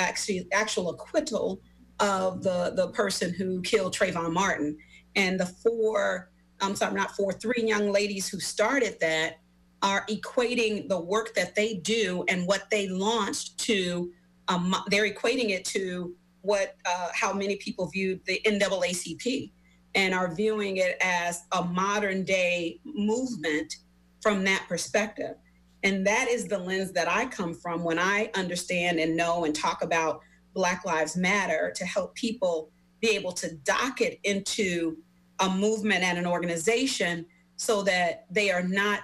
[0.52, 1.60] actual acquittal
[2.00, 4.76] of the the person who killed Trayvon Martin,
[5.16, 6.30] and the four
[6.62, 9.38] I'm sorry, not four, three young ladies who started that
[9.82, 14.10] are equating the work that they do and what they launched to
[14.48, 19.53] um, they're equating it to what uh, how many people viewed the NAACP
[19.95, 23.76] and are viewing it as a modern day movement
[24.20, 25.34] from that perspective.
[25.82, 29.55] And that is the lens that I come from when I understand and know and
[29.55, 30.20] talk about
[30.55, 32.70] Black Lives Matter to help people
[33.01, 34.99] be able to dock it into
[35.38, 37.24] a movement and an organization
[37.57, 39.01] so that they are not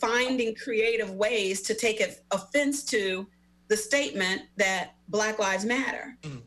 [0.00, 3.26] finding creative ways to take offense to
[3.68, 6.16] the statement that Black Lives Matter.
[6.22, 6.42] Mm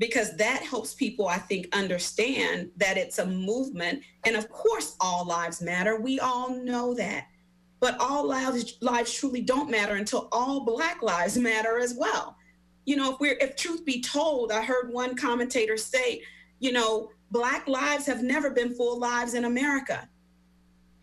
[0.00, 4.02] because that helps people, I think, understand that it's a movement.
[4.24, 6.00] And of course, all lives matter.
[6.00, 7.26] We all know that.
[7.80, 12.34] But all lives, lives truly don't matter until all Black lives matter as well.
[12.86, 16.22] You know, if we're, if truth be told, I heard one commentator say,
[16.60, 20.08] you know, Black lives have never been full lives in America.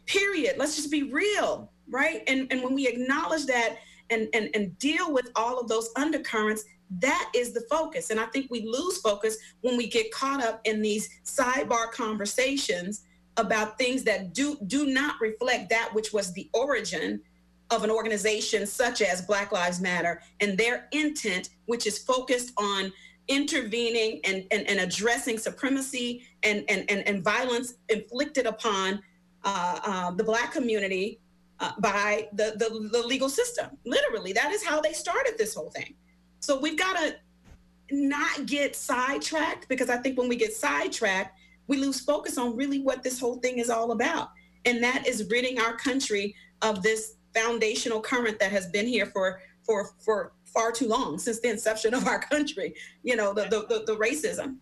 [0.08, 0.56] Period.
[0.58, 2.24] Let's just be real, right?
[2.28, 3.78] And and when we acknowledge that
[4.10, 8.10] and and, and deal with all of those undercurrents, that is the focus.
[8.10, 13.04] And I think we lose focus when we get caught up in these sidebar conversations
[13.36, 17.22] about things that do do not reflect that which was the origin
[17.70, 22.92] of an organization such as Black Lives Matter and their intent, which is focused on
[23.28, 29.02] intervening and, and, and addressing supremacy and, and, and, and violence inflicted upon
[29.44, 31.20] uh, uh, the Black community
[31.60, 33.78] uh, by the, the, the legal system.
[33.86, 35.94] Literally, that is how they started this whole thing.
[36.48, 37.18] So we've got to
[37.92, 41.38] not get sidetracked because I think when we get sidetracked,
[41.68, 44.30] we lose focus on really what this whole thing is all about.
[44.64, 49.42] And that is ridding our country of this foundational current that has been here for
[49.66, 52.74] for for far too long since the inception of our country.
[53.04, 54.56] You know, the the, the, the racism.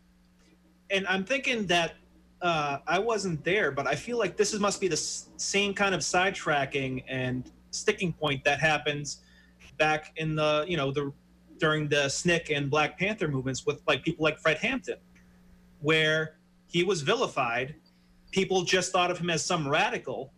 [0.90, 1.94] And I'm thinking that
[2.42, 5.76] uh, I wasn't there, but I feel like this is, must be the s- same
[5.76, 9.20] kind of sidetracking and sticking point that happens
[9.78, 11.14] back in the you know the
[11.58, 14.98] during the SNCC and Black Panther movements with like people like Fred Hampton,
[15.82, 16.38] where
[16.68, 17.76] he was vilified.
[18.32, 20.34] People just thought of him as some radical,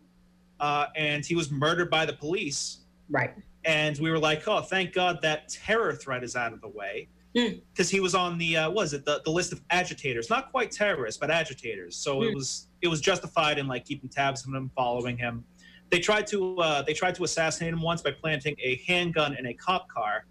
[0.60, 2.84] uh, and he was murdered by the police.
[3.10, 3.34] Right.
[3.64, 7.08] And we were like, oh, thank God that terror threat is out of the way.
[7.34, 10.70] Because he was on the uh, was it the, the list of agitators, not quite
[10.70, 11.96] terrorists, but agitators.
[11.96, 15.44] So it was it was justified in like keeping tabs on him, following him.
[15.90, 19.46] They tried to uh, they tried to assassinate him once by planting a handgun in
[19.46, 20.24] a cop car,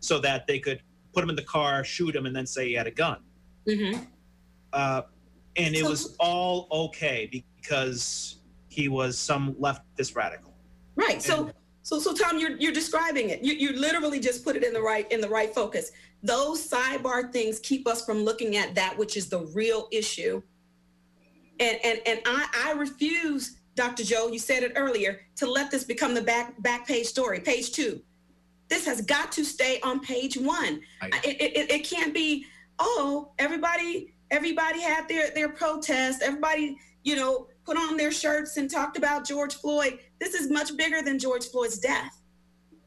[0.00, 0.82] so that they could
[1.12, 3.18] put him in the car, shoot him, and then say he had a gun.
[3.68, 4.02] Mm-hmm.
[4.72, 5.02] Uh,
[5.56, 8.36] and it So- was all okay because
[8.68, 10.54] he was some leftist radical.
[10.96, 11.22] Right.
[11.22, 11.50] So
[11.82, 13.42] so so Tom, you're you're describing it.
[13.42, 15.92] You you literally just put it in the right in the right focus.
[16.22, 20.42] Those sidebar things keep us from looking at that which is the real issue.
[21.58, 24.04] And and and I I refuse, Dr.
[24.04, 27.72] Joe, you said it earlier, to let this become the back back page story, page
[27.72, 28.02] two.
[28.70, 30.80] This has got to stay on page one.
[31.02, 31.24] Right.
[31.24, 32.46] It, it, it, can't be,
[32.78, 38.70] oh, everybody, everybody had their their protest, everybody, you know, put on their shirts and
[38.70, 39.98] talked about George Floyd.
[40.20, 42.22] This is much bigger than George Floyd's death.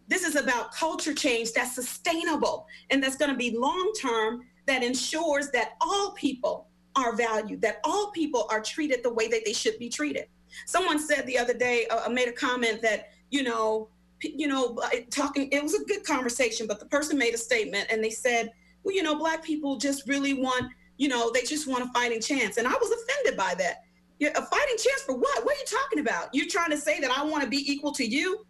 [0.07, 4.83] This is about culture change that's sustainable and that's going to be long term, that
[4.83, 9.53] ensures that all people are valued, that all people are treated the way that they
[9.53, 10.27] should be treated.
[10.65, 13.89] Someone said the other day, uh, made a comment that, you know,
[14.23, 17.87] you know, uh, talking, it was a good conversation, but the person made a statement
[17.91, 18.51] and they said,
[18.83, 20.65] well, you know, black people just really want,
[20.97, 22.57] you know, they just want a fighting chance.
[22.57, 23.83] And I was offended by that.
[24.21, 25.43] A fighting chance for what?
[25.43, 26.29] What are you talking about?
[26.33, 28.45] You're trying to say that I want to be equal to you?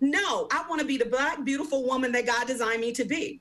[0.00, 3.40] No, I want to be the black, beautiful woman that God designed me to be.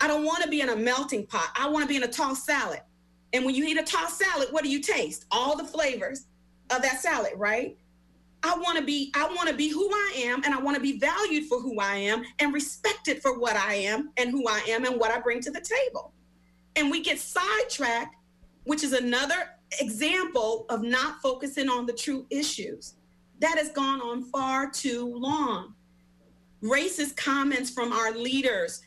[0.00, 1.48] I don't want to be in a melting pot.
[1.56, 2.80] I want to be in a tossed salad.
[3.32, 5.24] And when you eat a tossed salad, what do you taste?
[5.30, 6.26] All the flavors
[6.70, 7.78] of that salad, right?
[8.44, 10.82] I want to be I want to be who I am and I want to
[10.82, 14.60] be valued for who I am and respected for what I am and who I
[14.68, 16.12] am and what I bring to the table.
[16.76, 18.16] And we get sidetracked,
[18.64, 22.94] which is another example of not focusing on the true issues.
[23.40, 25.74] That has gone on far too long.
[26.62, 28.82] Racist comments from our leaders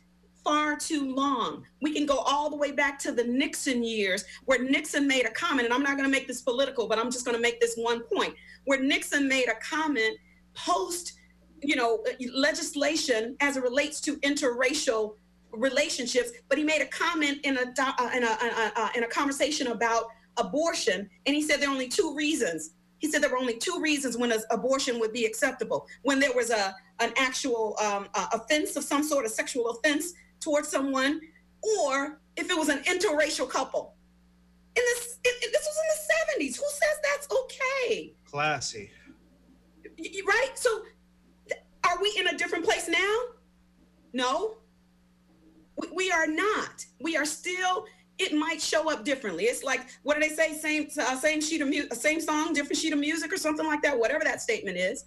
[0.46, 1.66] far too long.
[1.82, 5.32] We can go all the way back to the Nixon years where Nixon made a
[5.32, 7.60] comment, and I'm not going to make this political, but I'm just going to make
[7.60, 8.34] this one point
[8.66, 10.18] where Nixon made a comment
[10.54, 11.14] post,
[11.62, 15.16] you know, legislation as it relates to interracial
[15.52, 19.08] relationships, but he made a comment in a uh, in a, uh, uh, in a
[19.08, 20.06] conversation about
[20.38, 22.72] abortion, and he said there are only two reasons.
[23.00, 26.50] He said there were only two reasons when abortion would be acceptable: when there was
[26.52, 31.22] a an actual um, offense of some sort of sexual offense towards someone,
[31.62, 33.96] or if it was an interracial couple.
[34.76, 36.58] In this, it, this was in the 70s.
[36.58, 38.14] Who says that's okay?
[38.26, 38.92] Classy.
[40.28, 40.52] Right?
[40.56, 40.82] So,
[41.86, 43.20] are we in a different place now?
[44.12, 44.58] No.
[45.78, 46.86] We, we are not.
[47.00, 47.86] We are still.
[48.18, 49.46] It might show up differently.
[49.46, 50.54] It's like what do they say?
[50.54, 53.82] Same uh, same sheet of music, same song, different sheet of music, or something like
[53.84, 53.98] that.
[53.98, 55.06] Whatever that statement is.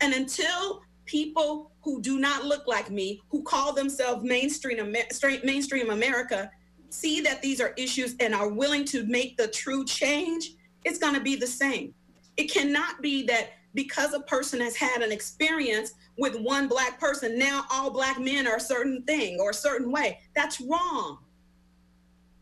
[0.00, 4.94] And until people who do not look like me, who call themselves mainstream
[5.42, 6.48] mainstream America,
[6.88, 10.52] see that these are issues and are willing to make the true change,
[10.84, 11.92] it's going to be the same.
[12.36, 17.36] It cannot be that because a person has had an experience with one black person,
[17.36, 20.20] now all black men are a certain thing or a certain way.
[20.36, 21.18] That's wrong.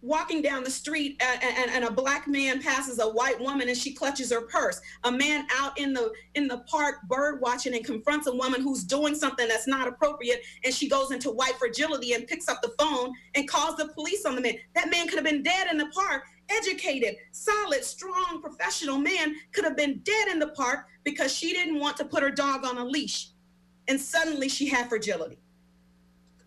[0.01, 3.77] Walking down the street and, and, and a black man passes a white woman and
[3.77, 4.81] she clutches her purse.
[5.05, 8.85] A man out in the in the park bird watching and confronts a woman who's
[8.85, 12.73] doing something that's not appropriate and she goes into white fragility and picks up the
[12.79, 14.55] phone and calls the police on the man.
[14.75, 19.65] That man could have been dead in the park educated, solid, strong, professional man could
[19.65, 22.79] have been dead in the park because she didn't want to put her dog on
[22.79, 23.31] a leash.
[23.87, 25.39] And suddenly she had fragility.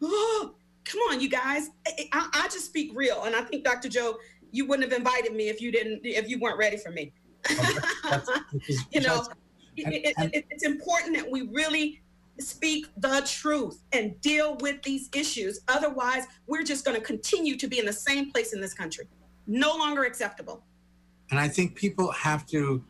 [0.04, 1.70] Oh, Oh, come on, you guys.
[1.88, 3.24] I, I, I just speak real.
[3.24, 3.90] And I think, Dr.
[3.90, 4.18] Joe,
[4.52, 7.14] you wouldn't have invited me if you didn't, if you weren't ready for me.
[7.50, 8.42] Oh,
[8.92, 9.26] you know,
[9.78, 12.02] it, it, it, it's important that we really
[12.40, 15.62] speak the truth and deal with these issues.
[15.68, 19.06] Otherwise, we're just going to continue to be in the same place in this country.
[19.48, 20.64] No longer acceptable.
[21.30, 22.84] And I think people have to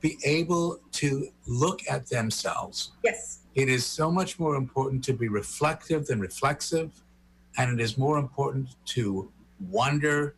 [0.00, 2.92] be able to look at themselves.
[3.02, 3.40] Yes.
[3.54, 6.90] It is so much more important to be reflective than reflexive.
[7.56, 9.30] And it is more important to
[9.70, 10.34] wonder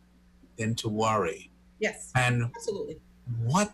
[0.57, 1.49] than to worry.
[1.79, 2.11] Yes.
[2.15, 2.97] And Absolutely.
[3.43, 3.71] what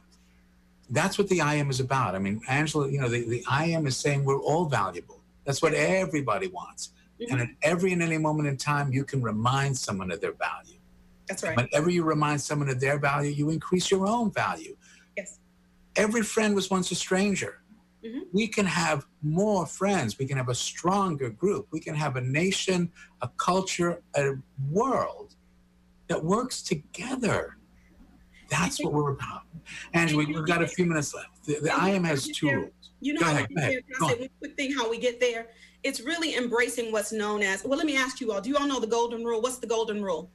[0.90, 2.14] that's what the I am is about.
[2.14, 5.20] I mean, Angela, you know, the, the I am is saying we're all valuable.
[5.46, 6.92] That's what everybody wants.
[7.20, 7.34] Mm-hmm.
[7.34, 10.80] And at every and any moment in time, you can remind someone of their value.
[11.28, 11.56] That's right.
[11.56, 14.76] Whenever you remind someone of their value, you increase your own value.
[15.16, 15.40] Yes.
[15.96, 17.62] Every friend was once a stranger.
[18.04, 18.22] Mhm.
[18.32, 20.18] We can have more friends.
[20.18, 21.68] We can have a stronger group.
[21.72, 22.92] We can have a nation,
[23.22, 24.34] a culture, a
[24.70, 25.36] world
[26.08, 27.58] that works together.
[28.50, 29.44] That's what we're about.
[29.94, 31.46] Angela, we've got a few minutes left.
[31.46, 32.72] The, the IM has two rules.
[33.00, 34.00] You know, Go how ahead, we go get ahead, there?
[34.00, 35.48] Go say one quick thing how we get there?
[35.84, 38.68] It's really embracing what's known as, well, let me ask you all, do you all
[38.68, 39.42] know the golden rule?
[39.42, 40.30] What's the golden rule?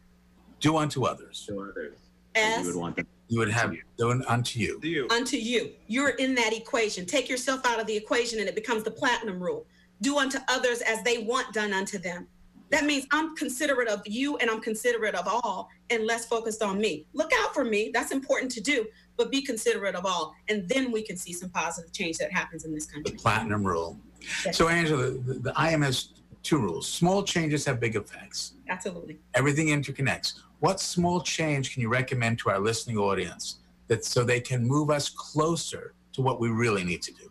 [0.60, 1.44] Do unto others.
[1.46, 1.98] to others.
[2.34, 3.06] as As You would want them.
[3.28, 4.78] You would have you done unto you.
[4.80, 5.06] Do you?
[5.10, 5.72] unto you.
[5.86, 7.04] You're in that equation.
[7.04, 9.66] Take yourself out of the equation and it becomes the platinum rule.
[10.00, 12.26] Do unto others as they want done unto them.
[12.70, 16.78] That means I'm considerate of you and I'm considerate of all and less focused on
[16.78, 17.06] me.
[17.14, 17.90] Look out for me.
[17.92, 20.34] That's important to do, but be considerate of all.
[20.48, 23.04] And then we can see some positive change that happens in this country.
[23.04, 23.22] The country.
[23.22, 23.98] platinum rule.
[24.44, 24.56] Yes.
[24.56, 26.10] So, Angela, the, the IM has
[26.42, 26.86] two rules.
[26.86, 28.54] Small changes have big effects.
[28.68, 29.18] Absolutely.
[29.34, 30.34] Everything interconnects.
[30.60, 34.90] What small change can you recommend to our listening audience that so they can move
[34.90, 37.30] us closer to what we really need to do?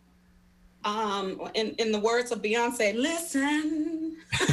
[0.86, 4.18] Um, in, in the words of Beyonce, listen.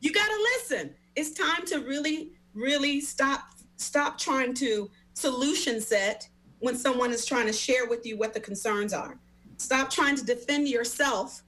[0.00, 0.94] you gotta listen.
[1.16, 6.28] It's time to really, really stop stop trying to solution set
[6.58, 9.18] when someone is trying to share with you what the concerns are.
[9.56, 11.42] Stop trying to defend yourself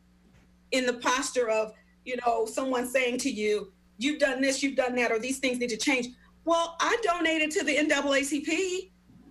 [0.72, 1.72] in the posture of,
[2.04, 3.72] you know, someone saying to you,
[4.02, 6.08] you've done this, you've done that, or these things need to change.
[6.44, 8.90] Well, I donated to the NAACP.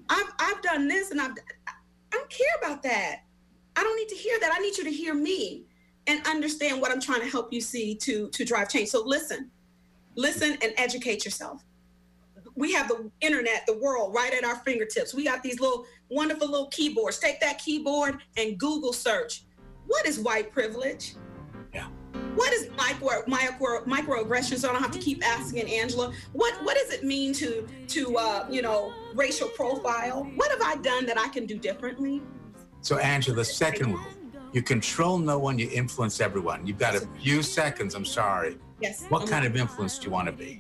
[0.09, 1.34] I've I've done this and I've
[1.67, 1.74] I
[2.11, 3.22] don't care about that.
[3.76, 4.51] I don't need to hear that.
[4.53, 5.65] I need you to hear me
[6.07, 8.89] and understand what I'm trying to help you see to to drive change.
[8.89, 9.51] So listen,
[10.15, 11.63] listen and educate yourself.
[12.55, 15.13] We have the internet, the world right at our fingertips.
[15.13, 17.20] We got these little wonderful little keyboards.
[17.20, 19.43] Take that keyboard and Google search.
[19.88, 21.15] What is white privilege?
[22.39, 22.45] Yeah.
[22.45, 24.59] What is micro, micro microaggressions?
[24.59, 26.11] So I don't have to keep asking Angela.
[26.33, 30.23] What what does it mean to to uh, you know racial profile?
[30.35, 32.21] What have I done that I can do differently?
[32.81, 34.05] So, Angela, the second rule
[34.51, 36.65] you control no one, you influence everyone.
[36.65, 37.93] You've got a few seconds.
[37.93, 38.57] I'm sorry.
[38.81, 39.05] Yes.
[39.09, 40.59] What kind of influence do you want to be?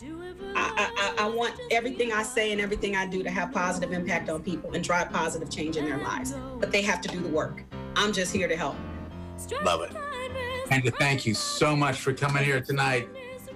[0.55, 3.91] I, I, I I want everything I say and everything I do to have positive
[3.91, 6.35] impact on people and drive positive change in their lives.
[6.59, 7.63] But they have to do the work.
[7.95, 8.75] I'm just here to help.
[9.63, 9.91] Love it.
[10.71, 13.07] Angela, thank you so much for coming here tonight.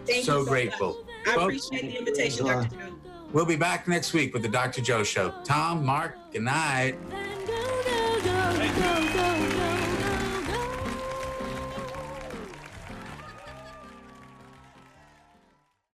[0.06, 1.06] Thank so you so grateful.
[1.28, 2.76] I Folks, appreciate the invitation, Dr.
[2.76, 2.96] Joe.
[3.32, 4.82] we'll be back next week with the Dr.
[4.82, 5.34] Joe Show.
[5.44, 6.96] Tom, Mark, good night.
[7.10, 9.53] Go, go, go, go, go.